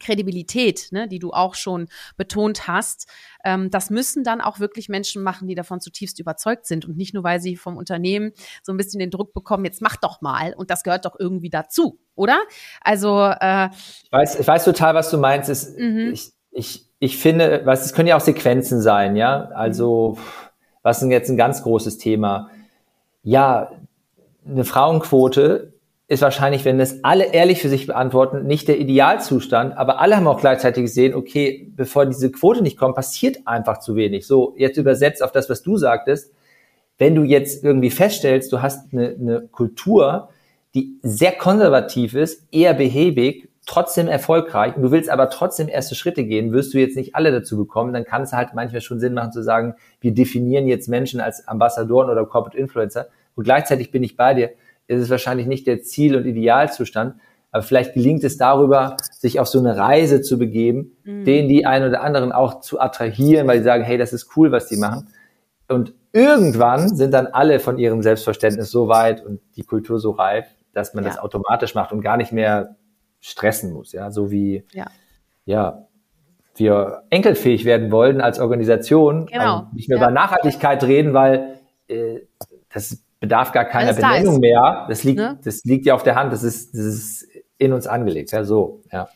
[0.00, 3.08] Kredibilität, ne, die du auch schon betont hast,
[3.44, 7.14] ähm, das müssen dann auch wirklich Menschen machen, die davon zutiefst überzeugt sind und nicht
[7.14, 8.32] nur, weil sie vom Unternehmen
[8.62, 11.50] so ein bisschen den Druck bekommen, jetzt mach doch mal und das gehört doch irgendwie
[11.50, 12.40] dazu, oder?
[12.80, 13.68] Also äh,
[14.04, 15.48] ich weiß, ich weiß total, was du meinst.
[15.48, 16.12] Es, mhm.
[16.12, 19.48] ich, ich ich finde, was, es können ja auch Sequenzen sein, ja.
[19.54, 20.18] Also,
[20.82, 22.48] was ist jetzt ein ganz großes Thema?
[23.24, 23.72] Ja,
[24.46, 25.71] eine Frauenquote
[26.12, 30.26] ist wahrscheinlich, wenn es alle ehrlich für sich beantworten, nicht der Idealzustand, aber alle haben
[30.26, 34.26] auch gleichzeitig gesehen, okay, bevor diese Quote nicht kommt, passiert einfach zu wenig.
[34.26, 36.32] So, jetzt übersetzt auf das, was du sagtest.
[36.98, 40.28] Wenn du jetzt irgendwie feststellst, du hast eine, eine Kultur,
[40.74, 46.24] die sehr konservativ ist, eher behäbig, trotzdem erfolgreich und du willst aber trotzdem erste Schritte
[46.24, 49.14] gehen, wirst du jetzt nicht alle dazu bekommen, dann kann es halt manchmal schon Sinn
[49.14, 54.02] machen zu sagen, wir definieren jetzt Menschen als Ambassadoren oder Corporate Influencer und gleichzeitig bin
[54.02, 54.50] ich bei dir,
[54.92, 57.14] ist es wahrscheinlich nicht der Ziel- und Idealzustand,
[57.50, 61.24] aber vielleicht gelingt es darüber, sich auf so eine Reise zu begeben, mhm.
[61.24, 64.50] den die einen oder anderen auch zu attrahieren, weil sie sagen, hey, das ist cool,
[64.50, 65.08] was die machen.
[65.68, 70.46] Und irgendwann sind dann alle von ihrem Selbstverständnis so weit und die Kultur so reif,
[70.72, 71.10] dass man ja.
[71.10, 72.76] das automatisch macht und gar nicht mehr
[73.20, 74.86] stressen muss, ja, so wie, ja,
[75.44, 75.86] ja
[76.56, 79.68] wir enkelfähig werden wollen als Organisation, genau.
[79.72, 80.04] nicht mehr ja.
[80.04, 82.20] über Nachhaltigkeit reden, weil äh,
[82.72, 84.84] das bedarf gar keiner Benennung mehr.
[84.88, 85.38] Das liegt, ne?
[85.42, 86.32] das liegt ja auf der Hand.
[86.32, 88.32] Das ist, das ist in uns angelegt.
[88.32, 89.08] Ja, so, ja.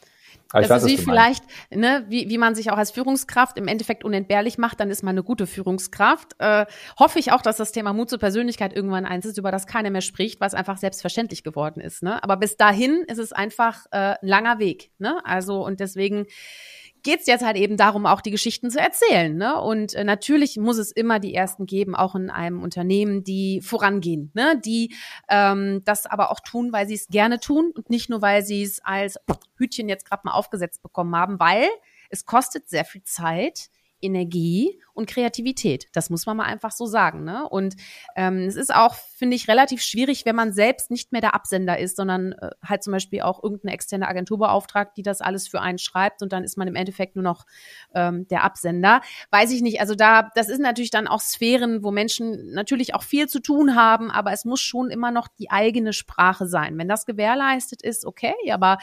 [0.53, 3.67] Aber das weiß, ist wie vielleicht, ne, wie, wie man sich auch als Führungskraft im
[3.67, 6.37] Endeffekt unentbehrlich macht, dann ist man eine gute Führungskraft.
[6.39, 6.67] Äh,
[6.99, 9.91] hoffe ich auch, dass das Thema Mut zur Persönlichkeit irgendwann eins ist, über das keiner
[9.91, 12.05] mehr spricht, was einfach selbstverständlich geworden ist.
[12.05, 12.23] Ne?
[12.23, 14.93] Aber bis dahin ist es einfach äh, ein langer Weg.
[14.99, 15.21] Ne?
[15.25, 16.27] Also und deswegen
[17.07, 19.37] geht es jetzt halt eben darum, auch die Geschichten zu erzählen.
[19.37, 19.61] Ne?
[19.61, 24.33] Und äh, natürlich muss es immer die ersten geben, auch in einem Unternehmen, die vorangehen,
[24.35, 24.61] ne?
[24.63, 24.93] die
[25.29, 28.65] ähm, das aber auch tun, weil sie es gerne tun und nicht nur, weil sie
[28.65, 29.21] es als
[29.57, 31.69] Hütchen jetzt gerade mal aufgesetzt bekommen haben, weil
[32.11, 33.71] es kostet sehr viel Zeit,
[34.01, 35.89] Energie und Kreativität.
[35.93, 37.25] Das muss man mal einfach so sagen.
[37.25, 37.47] Ne?
[37.49, 37.77] Und
[38.17, 41.79] ähm, es ist auch, finde ich, relativ schwierig, wenn man selbst nicht mehr der Absender
[41.79, 45.61] ist, sondern äh, halt zum Beispiel auch irgendeine externe Agentur beauftragt, die das alles für
[45.61, 47.45] einen schreibt und dann ist man im Endeffekt nur noch
[47.95, 49.03] ähm, der Absender.
[49.31, 49.81] Weiß ich nicht.
[49.81, 53.75] Also da, das ist natürlich dann auch Sphären, wo Menschen natürlich auch viel zu tun
[53.75, 56.79] haben, aber es muss schon immer noch die eigene Sprache sein.
[56.79, 58.79] Wenn das gewährleistet ist, okay, aber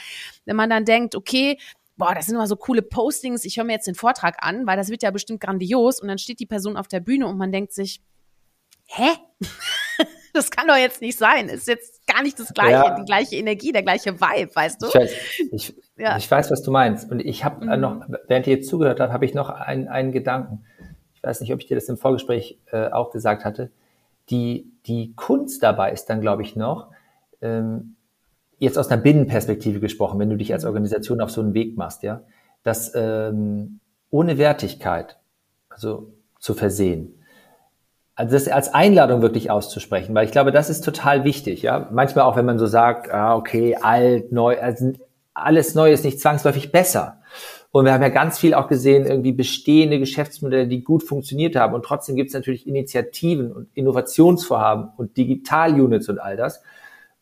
[0.45, 1.57] wenn man dann denkt, okay,
[1.98, 4.78] boah, das sind immer so coole Postings, ich höre mir jetzt den Vortrag an, weil
[4.78, 7.52] das wird ja bestimmt grandios und dann steht die Person auf der Bühne und man
[7.52, 8.02] denkt sich,
[8.86, 9.10] hä?
[10.34, 11.48] das kann doch jetzt nicht sein.
[11.50, 12.96] Ist jetzt gar nicht das gleiche, ja.
[12.96, 14.88] die gleiche Energie, der gleiche Vibe, weißt du?
[14.88, 15.12] Ich weiß,
[15.52, 16.18] ich, ja.
[16.18, 17.10] ich weiß was du meinst.
[17.12, 17.82] Und ich habe äh, mhm.
[17.82, 20.66] noch, während ihr jetzt zugehört habt, habe ich noch einen, einen Gedanken.
[21.14, 23.72] Ich weiß nicht, ob ich dir das im Vorgespräch äh, auch gesagt hatte.
[24.30, 26.89] Die, die Kunst dabei ist dann, glaube ich, noch,
[27.41, 27.96] ähm,
[28.60, 32.04] jetzt aus einer Binnenperspektive gesprochen, wenn du dich als Organisation auf so einen Weg machst,
[32.04, 32.22] ja,
[32.64, 33.80] das ähm,
[34.10, 35.18] ohne Wertigkeit,
[35.70, 37.20] also zu versehen.
[38.16, 41.89] Also das als Einladung wirklich auszusprechen, weil ich glaube, das ist total wichtig, ja.
[41.91, 44.93] Manchmal auch, wenn man so sagt, ah, okay, alt, neu, also
[45.34, 47.22] alles neu ist nicht zwangsläufig besser.
[47.72, 51.74] Und wir haben ja ganz viel auch gesehen, irgendwie bestehende Geschäftsmodelle, die gut funktioniert haben.
[51.74, 56.62] Und trotzdem gibt es natürlich Initiativen und Innovationsvorhaben und Digital-Units und all das.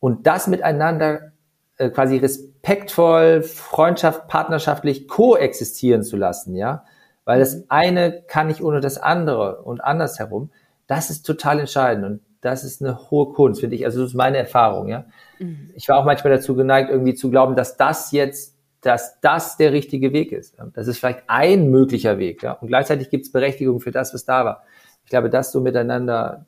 [0.02, 1.30] Und das miteinander
[1.76, 6.84] äh, quasi respektvoll, freundschaft, partnerschaftlich koexistieren zu lassen, ja.
[7.24, 7.64] Weil das mhm.
[7.68, 10.50] eine kann nicht ohne das andere und andersherum.
[10.88, 13.84] Das ist total entscheidend und das ist eine hohe Kunst, finde ich.
[13.84, 15.04] Also das ist meine Erfahrung, ja.
[15.38, 15.70] Mhm.
[15.76, 19.72] Ich war auch manchmal dazu geneigt, irgendwie zu glauben, dass das jetzt, dass das der
[19.72, 20.56] richtige Weg ist.
[20.74, 22.54] Das ist vielleicht ein möglicher Weg, ja.
[22.54, 24.64] Und gleichzeitig gibt es Berechtigung für das, was da war.
[25.04, 26.44] Ich glaube, das so miteinander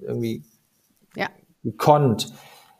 [0.00, 0.44] irgendwie
[1.14, 1.26] ja.
[1.62, 2.32] gekonnt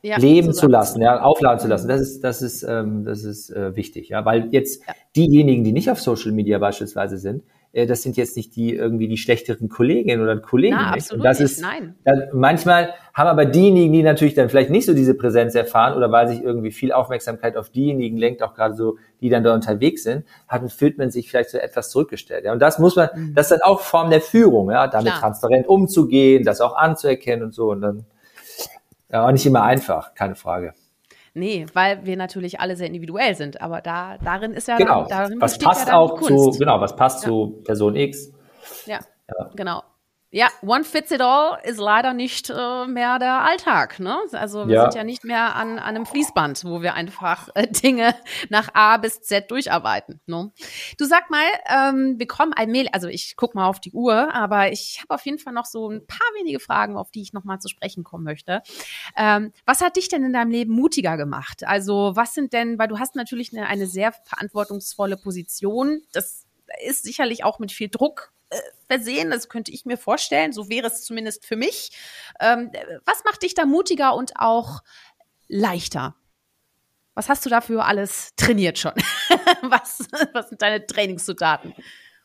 [0.03, 1.88] ja, leben zu lassen, ja, aufladen zu lassen.
[1.88, 4.94] Das ist, das ist, ähm, das ist äh, wichtig, ja, weil jetzt ja.
[5.16, 7.42] diejenigen, die nicht auf Social Media beispielsweise sind,
[7.76, 10.76] äh, das sind jetzt nicht die irgendwie die schlechteren Kolleginnen oder Kollegen.
[10.76, 11.94] Na, absolut das nicht, ist, nein.
[12.05, 16.11] Das, manchmal haben aber diejenigen, die natürlich dann vielleicht nicht so diese Präsenz erfahren oder
[16.11, 20.05] weil sich irgendwie viel Aufmerksamkeit auf diejenigen lenkt, auch gerade so, die dann da unterwegs
[20.05, 22.47] sind, hat, fühlt man sich vielleicht so etwas zurückgestellt.
[22.47, 23.34] Ja, und das muss man, mhm.
[23.34, 25.20] das ist dann auch Form der Führung, ja, damit Klar.
[25.20, 28.07] transparent umzugehen, das auch anzuerkennen und so und dann
[29.11, 30.74] ja, auch nicht immer einfach, keine Frage.
[31.34, 35.07] Nee, weil wir natürlich alle sehr individuell sind, aber da, darin ist ja genau.
[35.07, 37.28] darin was passt ja auch zu, genau, was passt ja.
[37.28, 38.32] zu Person X.
[38.86, 39.82] Ja, ja, genau.
[40.37, 43.99] Ja, One Fits It All ist leider nicht äh, mehr der Alltag.
[44.01, 44.18] Ne?
[44.32, 44.82] Also wir ja.
[44.82, 48.14] sind ja nicht mehr an, an einem Fließband, wo wir einfach äh, Dinge
[48.51, 50.20] nach A bis Z durcharbeiten.
[50.26, 50.53] Ne?
[50.99, 54.70] Du sag mal, ähm, wir kommen allmählich, also ich guck mal auf die Uhr, aber
[54.72, 57.59] ich habe auf jeden Fall noch so ein paar wenige Fragen, auf die ich nochmal
[57.59, 58.61] zu sprechen kommen möchte.
[59.16, 61.64] Ähm, was hat dich denn in deinem Leben mutiger gemacht?
[61.64, 66.45] Also was sind denn, weil du hast natürlich eine, eine sehr verantwortungsvolle Position, das
[66.84, 68.56] ist sicherlich auch mit viel Druck äh,
[68.86, 69.30] versehen.
[69.30, 70.52] Das könnte ich mir vorstellen.
[70.52, 71.90] So wäre es zumindest für mich.
[72.40, 72.70] Ähm,
[73.04, 74.82] was macht dich da mutiger und auch
[75.48, 76.14] leichter?
[77.14, 78.92] Was hast du dafür alles trainiert schon?
[79.62, 81.72] was, was sind deine Trainingszutaten?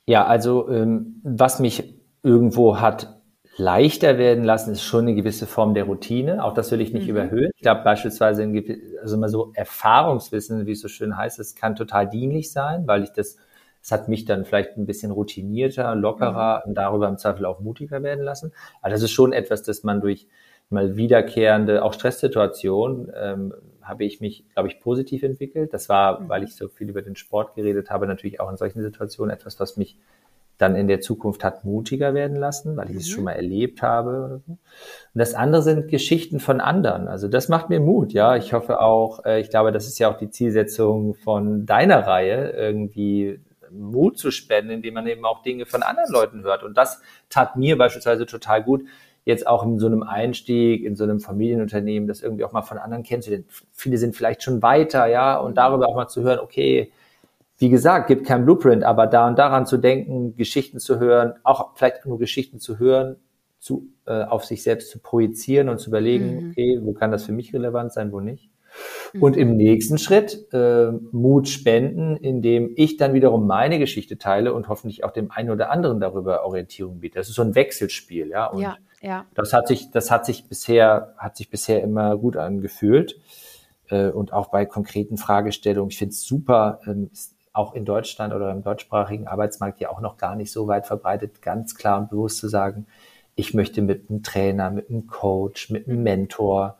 [0.05, 3.21] Ja, also ähm, was mich irgendwo hat
[3.57, 6.43] leichter werden lassen, ist schon eine gewisse Form der Routine.
[6.43, 7.11] Auch das will ich nicht mhm.
[7.11, 7.51] überhöhen.
[7.55, 8.51] Ich glaube beispielsweise,
[9.01, 13.03] also mal so Erfahrungswissen, wie es so schön heißt, es kann total dienlich sein, weil
[13.03, 13.37] ich das,
[13.81, 16.69] es hat mich dann vielleicht ein bisschen routinierter, lockerer mhm.
[16.69, 18.53] und darüber im Zweifel auch mutiger werden lassen.
[18.81, 20.27] Aber das ist schon etwas, das man durch
[20.69, 25.73] mal wiederkehrende, auch Stresssituationen, ähm, habe ich mich, glaube ich, positiv entwickelt.
[25.73, 26.29] Das war, mhm.
[26.29, 29.59] weil ich so viel über den Sport geredet habe, natürlich auch in solchen Situationen etwas,
[29.59, 29.97] was mich
[30.57, 33.11] dann in der Zukunft hat mutiger werden lassen, weil ich es mhm.
[33.11, 34.41] schon mal erlebt habe.
[34.47, 34.59] Und
[35.15, 37.07] das andere sind Geschichten von anderen.
[37.07, 38.35] Also das macht mir Mut, ja.
[38.35, 42.51] Ich hoffe auch, äh, ich glaube, das ist ja auch die Zielsetzung von deiner Reihe,
[42.51, 43.39] irgendwie
[43.71, 46.63] Mut zu spenden, indem man eben auch Dinge von anderen Leuten hört.
[46.63, 48.83] Und das tat mir beispielsweise total gut,
[49.25, 52.77] jetzt auch in so einem Einstieg, in so einem Familienunternehmen, das irgendwie auch mal von
[52.77, 53.45] anderen kennenzulernen.
[53.71, 56.91] Viele sind vielleicht schon weiter, ja, und darüber auch mal zu hören, okay,
[57.57, 61.75] wie gesagt, gibt kein Blueprint, aber da und daran zu denken, Geschichten zu hören, auch
[61.75, 63.17] vielleicht nur Geschichten zu hören,
[63.59, 66.49] zu, äh, auf sich selbst zu projizieren und zu überlegen, mhm.
[66.49, 68.49] okay, wo kann das für mich relevant sein, wo nicht.
[69.13, 69.23] Mhm.
[69.23, 74.67] Und im nächsten Schritt äh, Mut spenden, indem ich dann wiederum meine Geschichte teile und
[74.67, 77.19] hoffentlich auch dem einen oder anderen darüber Orientierung biete.
[77.19, 78.47] Das ist so ein Wechselspiel, ja.
[78.47, 79.25] Und ja, ja.
[79.33, 83.19] das hat sich, das hat sich bisher, hat sich bisher immer gut angefühlt.
[83.89, 85.91] Äh, und auch bei konkreten Fragestellungen.
[85.91, 87.11] Ich finde es super, ähm,
[87.53, 91.41] auch in Deutschland oder im deutschsprachigen Arbeitsmarkt ja auch noch gar nicht so weit verbreitet,
[91.41, 92.87] ganz klar und bewusst zu sagen,
[93.35, 96.77] ich möchte mit einem Trainer, mit einem Coach, mit einem Mentor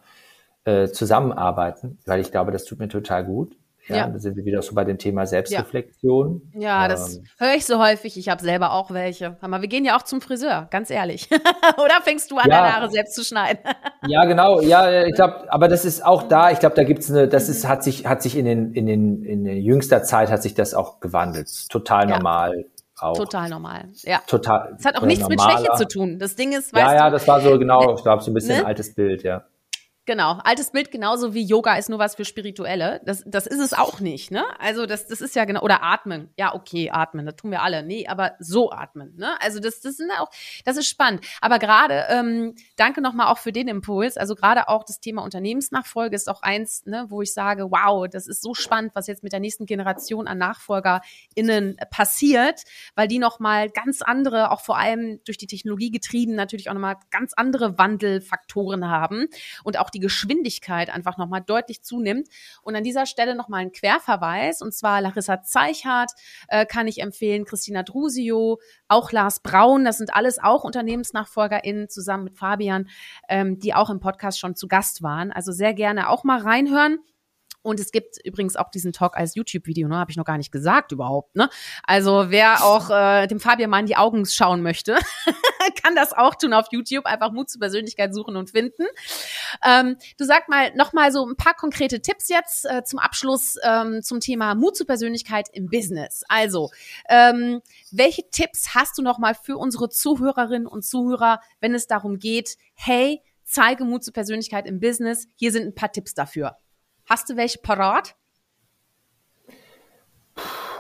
[0.66, 3.58] äh, zusammenarbeiten, weil ich glaube, das tut mir total gut.
[3.88, 4.08] Ja, ja.
[4.08, 6.52] da sind wir wieder so bei dem Thema Selbstreflexion.
[6.54, 8.16] Ja, ja das ähm, höre ich so häufig.
[8.16, 9.38] Ich habe selber auch welche.
[9.42, 11.28] Aber wir gehen ja auch zum Friseur, ganz ehrlich.
[11.78, 12.62] Oder fängst du an, ja.
[12.62, 13.60] deine Haare selbst zu schneiden?
[14.08, 14.62] ja, genau.
[14.62, 16.52] Ja, ich glaube, aber das ist auch da.
[16.52, 17.28] Ich glaube, da gibt's eine.
[17.28, 20.44] Das ist hat sich hat sich in den in den in der jüngster Zeit hat
[20.44, 21.50] sich das auch gewandelt.
[21.70, 22.66] Total normal.
[23.00, 23.18] Auch.
[23.18, 23.86] Total normal.
[24.04, 24.22] Ja.
[24.28, 24.76] Total.
[24.78, 25.60] Es hat auch nichts normaler.
[25.60, 26.20] mit Schwäche zu tun.
[26.20, 28.58] Das Ding ist, weißt Ja, ja, das war so genau, ich glaube, so ein bisschen
[28.58, 28.62] ne?
[28.62, 29.44] ein altes Bild, ja.
[30.06, 33.02] Genau, altes Bild genauso wie Yoga ist nur was für Spirituelle.
[33.06, 34.44] Das, das ist es auch nicht, ne?
[34.58, 36.32] Also das, das ist ja genau, oder atmen.
[36.38, 37.84] Ja, okay, atmen, das tun wir alle.
[37.84, 39.40] Nee, aber so atmen, ne?
[39.42, 40.32] Also das, das sind auch,
[40.66, 41.24] das ist spannend.
[41.40, 44.18] Aber gerade, ähm, danke nochmal auch für den Impuls.
[44.18, 48.26] Also gerade auch das Thema Unternehmensnachfolge ist auch eins, ne, wo ich sage, wow, das
[48.26, 52.64] ist so spannend, was jetzt mit der nächsten Generation an NachfolgerInnen passiert,
[52.96, 56.98] weil die nochmal ganz andere, auch vor allem durch die Technologie getrieben, natürlich auch nochmal
[57.12, 59.28] ganz andere Wandelfaktoren haben
[59.64, 62.28] und auch die Geschwindigkeit einfach nochmal deutlich zunimmt.
[62.62, 66.12] Und an dieser Stelle nochmal ein Querverweis, und zwar Larissa Zeichhardt
[66.48, 72.26] äh, kann ich empfehlen, Christina Drusio, auch Lars Braun, das sind alles auch UnternehmensnachfolgerInnen zusammen
[72.26, 72.90] mit Fabian,
[73.30, 75.32] ähm, die auch im Podcast schon zu Gast waren.
[75.32, 77.00] Also sehr gerne auch mal reinhören.
[77.64, 79.98] Und es gibt übrigens auch diesen Talk als YouTube-Video, ne?
[79.98, 81.36] Habe ich noch gar nicht gesagt überhaupt.
[81.36, 81.50] Ne?
[81.84, 84.98] Also wer auch äh, dem Fabian mal in die Augen schauen möchte,
[85.84, 87.06] kann das auch tun auf YouTube.
[87.06, 88.86] Einfach Mut zur Persönlichkeit suchen und finden.
[89.64, 93.58] Ähm, du sag mal noch mal so ein paar konkrete Tipps jetzt äh, zum Abschluss
[93.64, 96.24] ähm, zum Thema Mut zur Persönlichkeit im Business.
[96.28, 96.70] Also
[97.10, 102.18] ähm, welche Tipps hast du noch mal für unsere Zuhörerinnen und Zuhörer, wenn es darum
[102.18, 105.28] geht, hey, zeige Mut zur Persönlichkeit im Business.
[105.36, 106.58] Hier sind ein paar Tipps dafür.
[107.12, 108.16] Hast du welche parat?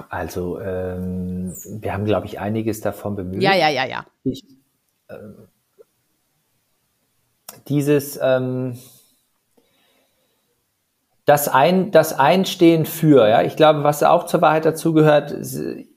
[0.07, 3.43] Also, ähm, wir haben, glaube ich, einiges davon bemüht.
[3.43, 4.05] Ja, ja, ja, ja.
[4.23, 4.45] Ich,
[5.09, 5.15] äh,
[7.67, 8.79] dieses, ähm,
[11.25, 15.35] das, Ein, das Einstehen für, ja, ich glaube, was auch zur Wahrheit dazugehört,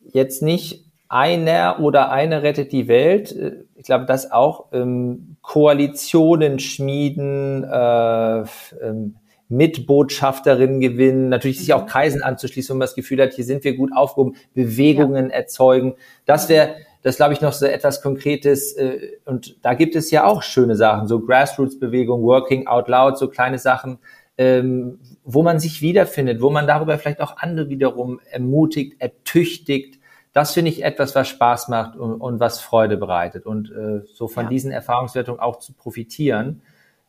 [0.02, 3.36] jetzt nicht einer oder eine rettet die Welt.
[3.76, 8.40] Ich glaube, dass auch ähm, Koalitionen schmieden, äh,
[8.82, 9.14] ähm,
[9.48, 11.88] Mitbotschafterinnen gewinnen, natürlich sich auch mhm.
[11.88, 15.36] Kreisen anzuschließen, wenn man das Gefühl hat, hier sind wir gut aufgehoben, Bewegungen ja.
[15.36, 15.94] erzeugen.
[16.24, 18.72] Das wäre, das glaube ich, noch so etwas Konkretes.
[18.72, 23.28] Äh, und da gibt es ja auch schöne Sachen, so Grassroots-Bewegung, Working Out Loud, so
[23.28, 23.98] kleine Sachen,
[24.38, 30.00] ähm, wo man sich wiederfindet, wo man darüber vielleicht auch andere wiederum ermutigt, ertüchtigt.
[30.32, 33.46] Das finde ich etwas, was Spaß macht und, und was Freude bereitet.
[33.46, 34.50] Und äh, so von ja.
[34.50, 36.62] diesen Erfahrungswertungen auch zu profitieren.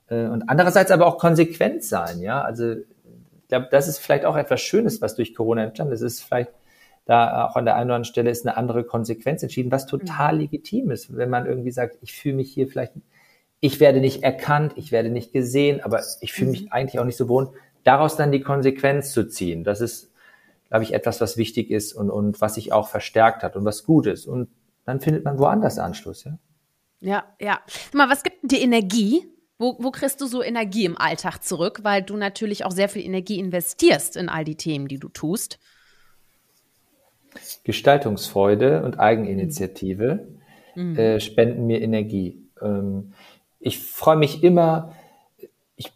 [0.09, 2.41] Äh, und andererseits aber auch konsequent sein, ja.
[2.41, 6.01] Also ich glaube, das ist vielleicht auch etwas Schönes, was durch Corona entstanden ist.
[6.01, 6.51] Es ist vielleicht
[7.05, 10.33] da auch an der einen oder anderen Stelle ist eine andere Konsequenz entschieden, was total
[10.33, 10.41] mhm.
[10.41, 12.93] legitim ist, wenn man irgendwie sagt, ich fühle mich hier vielleicht,
[13.59, 16.71] ich werde nicht erkannt, ich werde nicht gesehen, aber ich fühle mich mhm.
[16.71, 17.53] eigentlich auch nicht so wohl.
[17.83, 20.11] Daraus dann die Konsequenz zu ziehen, das ist,
[20.69, 23.83] glaube ich, etwas, was wichtig ist und, und was sich auch verstärkt hat und was
[23.83, 24.25] gut ist.
[24.25, 24.49] Und
[24.85, 26.39] dann findet man woanders Anschluss, ja.
[27.01, 27.59] Ja, ja.
[27.93, 29.27] Mal, was gibt denn die Energie,
[29.57, 33.05] Wo, wo kriegst du so Energie im Alltag zurück, weil du natürlich auch sehr viel
[33.05, 35.59] Energie investierst in all die Themen, die du tust?
[37.63, 40.27] Gestaltungsfreude und Eigeninitiative
[40.75, 40.97] mhm.
[40.97, 42.43] äh, spenden mir Energie.
[42.61, 43.13] Ähm,
[43.59, 44.93] ich freue mich immer,
[45.75, 45.91] ich,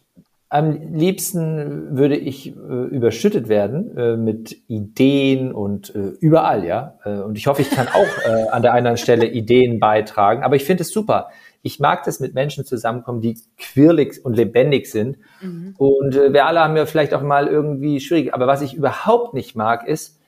[0.48, 6.98] am liebsten würde ich äh, überschüttet werden äh, mit Ideen und äh, überall, ja.
[7.04, 10.42] Äh, und ich hoffe, ich kann auch äh, an der einen Stelle Ideen beitragen.
[10.42, 11.28] Aber ich finde es super.
[11.62, 15.18] Ich mag das mit Menschen zusammenkommen, die quirlig und lebendig sind.
[15.42, 15.74] Mhm.
[15.76, 18.32] Und äh, wir alle haben ja vielleicht auch mal irgendwie schwierig.
[18.32, 20.18] Aber was ich überhaupt nicht mag, ist,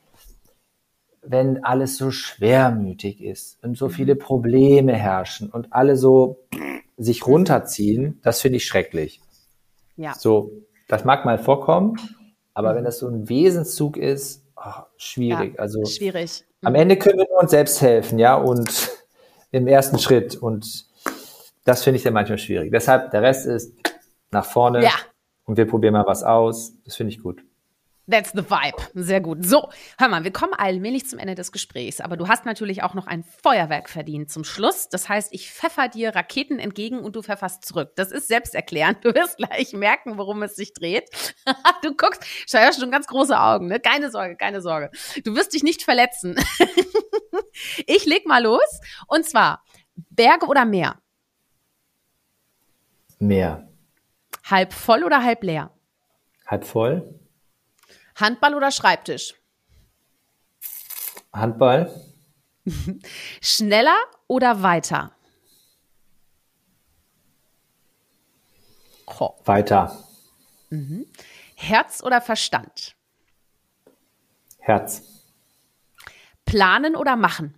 [1.22, 3.90] wenn alles so schwermütig ist und so mhm.
[3.90, 6.40] viele Probleme herrschen und alle so
[6.98, 9.20] sich runterziehen, das finde ich schrecklich.
[9.96, 10.14] Ja.
[10.14, 10.52] So,
[10.88, 11.96] das mag mal vorkommen,
[12.54, 12.76] aber mhm.
[12.76, 15.54] wenn das so ein Wesenszug ist, oh, schwierig.
[15.54, 16.44] Ja, also schwierig.
[16.60, 16.68] Mhm.
[16.68, 18.90] Am Ende können wir nur uns selbst helfen, ja, und
[19.52, 20.86] im ersten Schritt und
[21.64, 22.70] das finde ich dann manchmal schwierig.
[22.72, 23.74] Deshalb der Rest ist
[24.30, 24.92] nach vorne ja.
[25.44, 26.74] und wir probieren mal was aus.
[26.84, 27.42] Das finde ich gut.
[28.10, 28.82] That's the vibe.
[28.94, 29.46] Sehr gut.
[29.46, 32.94] So, hör mal, wir kommen allmählich zum Ende des Gesprächs, aber du hast natürlich auch
[32.94, 34.88] noch ein Feuerwerk verdient zum Schluss.
[34.88, 37.92] Das heißt, ich pfeffer dir Raketen entgegen und du pfefferst zurück.
[37.94, 39.04] Das ist selbsterklärend.
[39.04, 41.08] Du wirst gleich merken, worum es sich dreht.
[41.82, 43.78] du guckst, schau schon ganz große Augen, ne?
[43.78, 44.90] Keine Sorge, keine Sorge.
[45.24, 46.34] Du wirst dich nicht verletzen.
[47.86, 48.80] ich leg mal los.
[49.06, 49.62] Und zwar,
[49.94, 51.01] Berge oder Meer?
[53.22, 53.68] Meer.
[54.50, 55.70] Halb voll oder halb leer?
[56.44, 57.20] Halb voll.
[58.16, 59.34] Handball oder Schreibtisch?
[61.32, 61.88] Handball.
[63.40, 63.96] Schneller
[64.26, 65.12] oder weiter?
[69.06, 69.38] Oh.
[69.44, 69.96] Weiter.
[70.70, 71.06] Mhm.
[71.54, 72.96] Herz oder Verstand?
[74.58, 75.22] Herz.
[76.44, 77.54] Planen oder machen?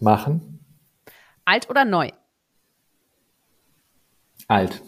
[0.00, 0.62] Machen.
[1.46, 2.10] Alt oder neu?
[4.48, 4.82] Alt.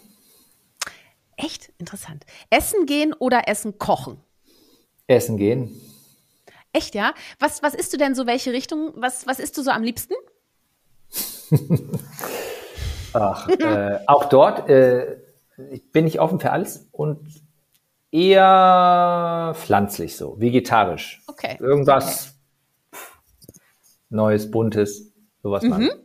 [1.37, 2.25] Echt interessant.
[2.49, 4.21] Essen gehen oder Essen kochen?
[5.07, 5.69] Essen gehen.
[6.71, 7.13] Echt, ja?
[7.39, 8.25] Was, was isst du denn so?
[8.25, 8.93] Welche Richtung?
[8.95, 10.13] Was, was isst du so am liebsten?
[13.13, 15.17] Ach, äh, auch dort äh,
[15.91, 17.29] bin ich offen für alles und
[18.11, 21.21] eher pflanzlich so, vegetarisch.
[21.27, 21.57] Okay.
[21.59, 22.33] Irgendwas
[22.91, 23.01] okay.
[24.09, 25.69] Neues, Buntes, sowas mhm.
[25.69, 26.04] mal.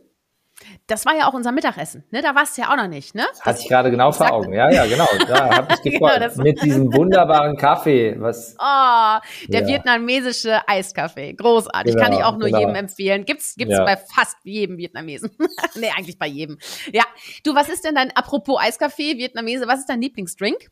[0.87, 2.21] Das war ja auch unser Mittagessen, ne?
[2.21, 3.23] Da warst du ja auch noch nicht, ne?
[3.29, 4.51] Das hatte ich gerade genau vor Augen.
[4.51, 5.07] Ja, ja, genau.
[5.25, 6.19] Da habe ich gefreut.
[6.19, 8.15] genau, Mit diesem wunderbaren Kaffee.
[8.19, 8.55] Was?
[8.59, 9.67] Oh, der ja.
[9.67, 11.33] vietnamesische Eiskaffee.
[11.33, 11.93] Großartig.
[11.93, 12.59] Genau, Kann ich auch nur genau.
[12.59, 13.23] jedem empfehlen.
[13.25, 13.85] Gibt's, gibt's ja.
[13.85, 15.31] bei fast jedem Vietnamesen.
[15.75, 16.57] nee, eigentlich bei jedem.
[16.91, 17.03] Ja.
[17.45, 20.69] Du, was ist denn dein, apropos Eiskaffee, Vietnamese, was ist dein Lieblingsdrink?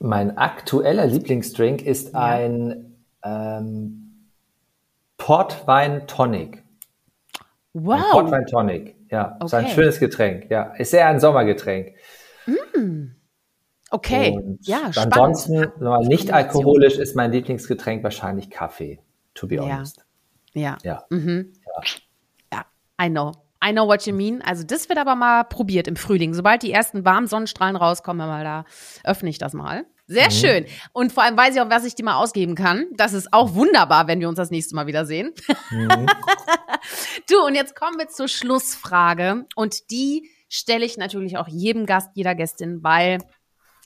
[0.00, 2.20] Mein aktueller Lieblingsdrink ist ja.
[2.20, 4.07] ein ähm,
[5.28, 6.64] Portwein Tonic.
[7.74, 7.96] Wow.
[7.96, 9.34] Ein Portwein Tonic, ja.
[9.34, 9.44] Okay.
[9.44, 10.72] Ist ein schönes Getränk, ja.
[10.78, 11.96] Ist eher ein Sommergetränk.
[12.46, 13.08] Mm.
[13.90, 15.18] Okay, Und ja, spannend.
[15.18, 15.70] Ansonsten,
[16.08, 19.00] nicht alkoholisch ist mein Lieblingsgetränk wahrscheinlich Kaffee,
[19.34, 20.06] to be honest.
[20.54, 20.78] Ja.
[20.82, 21.04] Ja.
[21.10, 21.52] Mhm.
[21.66, 21.82] ja.
[22.54, 23.06] ja.
[23.06, 23.32] I know.
[23.62, 24.40] I know what you mean.
[24.40, 26.32] Also das wird aber mal probiert im Frühling.
[26.32, 28.64] Sobald die ersten warmen Sonnenstrahlen rauskommen, mal da
[29.04, 29.84] öffne ich das mal.
[30.08, 30.32] Sehr mhm.
[30.32, 30.66] schön.
[30.92, 32.86] Und vor allem weiß ich auch, was ich dir mal ausgeben kann.
[32.96, 35.34] Das ist auch wunderbar, wenn wir uns das nächste Mal wiedersehen.
[35.70, 36.06] Mhm.
[37.30, 39.44] du, und jetzt kommen wir zur Schlussfrage.
[39.54, 43.18] Und die stelle ich natürlich auch jedem Gast, jeder Gästin, weil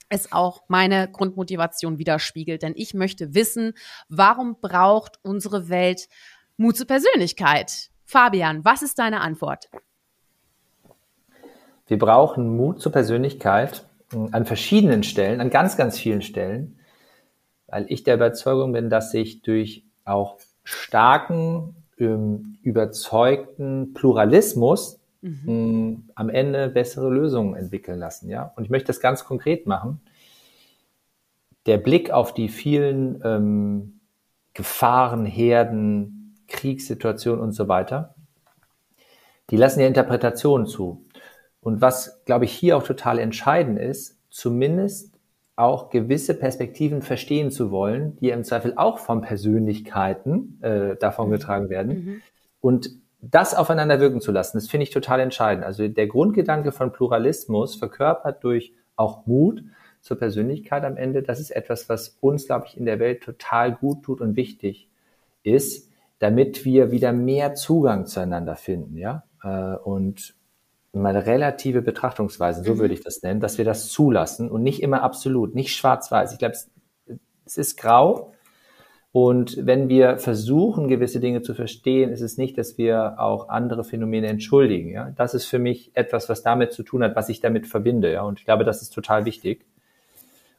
[0.07, 2.63] es auch meine Grundmotivation widerspiegelt.
[2.63, 3.73] Denn ich möchte wissen,
[4.07, 6.07] warum braucht unsere Welt
[6.55, 7.89] Mut zur Persönlichkeit?
[8.05, 9.69] Fabian, was ist deine Antwort?
[11.87, 13.85] Wir brauchen Mut zur Persönlichkeit,
[14.31, 16.79] an verschiedenen Stellen, an ganz, ganz vielen Stellen,
[17.67, 25.43] weil ich der Überzeugung bin, dass sich durch auch starken, ähm, überzeugten Pluralismus mhm.
[25.47, 28.29] Ähm, am Ende bessere Lösungen entwickeln lassen.
[28.29, 28.53] Ja?
[28.55, 30.01] Und ich möchte das ganz konkret machen.
[31.65, 34.01] Der Blick auf die vielen ähm,
[34.53, 38.15] Gefahren, Herden, Kriegssituationen und so weiter,
[39.49, 41.05] die lassen ja Interpretationen zu.
[41.63, 45.13] Und was, glaube ich, hier auch total entscheidend ist, zumindest
[45.55, 51.31] auch gewisse Perspektiven verstehen zu wollen, die im Zweifel auch von Persönlichkeiten äh, davon mhm.
[51.31, 51.93] getragen werden.
[51.93, 52.21] Mhm.
[52.59, 52.89] Und
[53.21, 55.63] das aufeinander wirken zu lassen, das finde ich total entscheidend.
[55.63, 59.63] Also der Grundgedanke von Pluralismus verkörpert durch auch Mut
[60.01, 63.73] zur Persönlichkeit am Ende, das ist etwas, was uns, glaube ich, in der Welt total
[63.73, 64.89] gut tut und wichtig
[65.43, 65.89] ist,
[66.19, 69.23] damit wir wieder mehr Zugang zueinander finden, ja.
[69.43, 70.35] Äh, und
[70.93, 72.79] meine relative Betrachtungsweise, so mhm.
[72.79, 76.31] würde ich das nennen, dass wir das zulassen und nicht immer absolut, nicht schwarz-weiß.
[76.33, 76.69] Ich glaube, es,
[77.45, 78.31] es, ist grau
[79.11, 83.83] Und wenn wir versuchen, gewisse Dinge zu verstehen, ist es nicht, dass wir auch andere
[83.83, 84.91] Phänomene entschuldigen.
[84.91, 85.11] Ja?
[85.15, 88.11] Das ist für mich etwas, was damit zu tun hat, was ich damit verbinde.
[88.11, 88.21] Ja?
[88.21, 89.65] Und ich glaube, das ist total wichtig.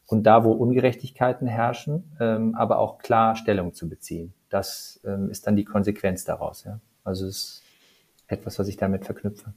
[0.07, 4.35] Und da, wo Ungerechtigkeiten herrschen, ähm, aber auch klar Stellung zu beziehen.
[4.51, 6.65] Das ähm, ist dann die Konsequenz daraus.
[6.65, 6.81] Ja?
[7.05, 7.63] Also es ist
[8.27, 9.55] etwas, was ich damit verknüpfe.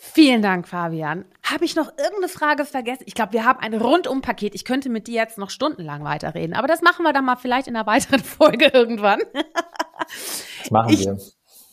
[0.00, 1.24] Vielen Dank, Fabian.
[1.42, 3.02] Habe ich noch irgendeine Frage vergessen?
[3.06, 4.54] Ich glaube, wir haben ein Rundum-Paket.
[4.54, 7.66] Ich könnte mit dir jetzt noch stundenlang weiterreden, aber das machen wir dann mal vielleicht
[7.66, 9.20] in einer weiteren Folge irgendwann.
[10.62, 11.18] Das machen ich, wir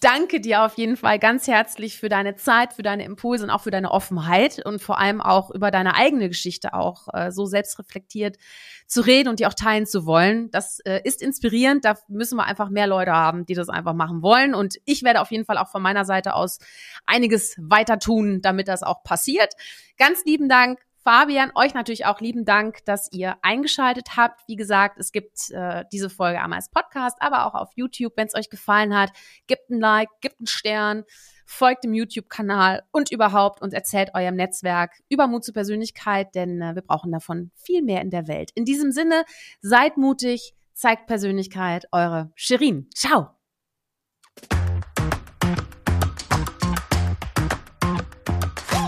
[0.05, 3.61] danke dir auf jeden Fall ganz herzlich für deine Zeit, für deine Impulse und auch
[3.61, 8.37] für deine Offenheit und vor allem auch über deine eigene Geschichte auch äh, so selbstreflektiert
[8.85, 10.51] zu reden und die auch teilen zu wollen.
[10.51, 11.85] Das äh, ist inspirierend.
[11.85, 14.53] Da müssen wir einfach mehr Leute haben, die das einfach machen wollen.
[14.53, 16.59] Und ich werde auf jeden Fall auch von meiner Seite aus
[17.07, 19.55] einiges weiter tun, damit das auch passiert.
[19.97, 24.41] Ganz lieben Dank Fabian, euch natürlich auch lieben Dank, dass ihr eingeschaltet habt.
[24.47, 28.13] Wie gesagt, es gibt äh, diese Folge einmal als Podcast, aber auch auf YouTube.
[28.15, 29.11] Wenn es euch gefallen hat,
[29.45, 31.03] gebt ein Like, gebt einen Stern,
[31.45, 36.73] folgt dem YouTube-Kanal und überhaupt und erzählt eurem Netzwerk über Mut zur Persönlichkeit, denn äh,
[36.73, 38.49] wir brauchen davon viel mehr in der Welt.
[38.55, 39.25] In diesem Sinne,
[39.61, 42.89] seid mutig, zeigt Persönlichkeit, eure Shirin.
[42.95, 43.34] Ciao!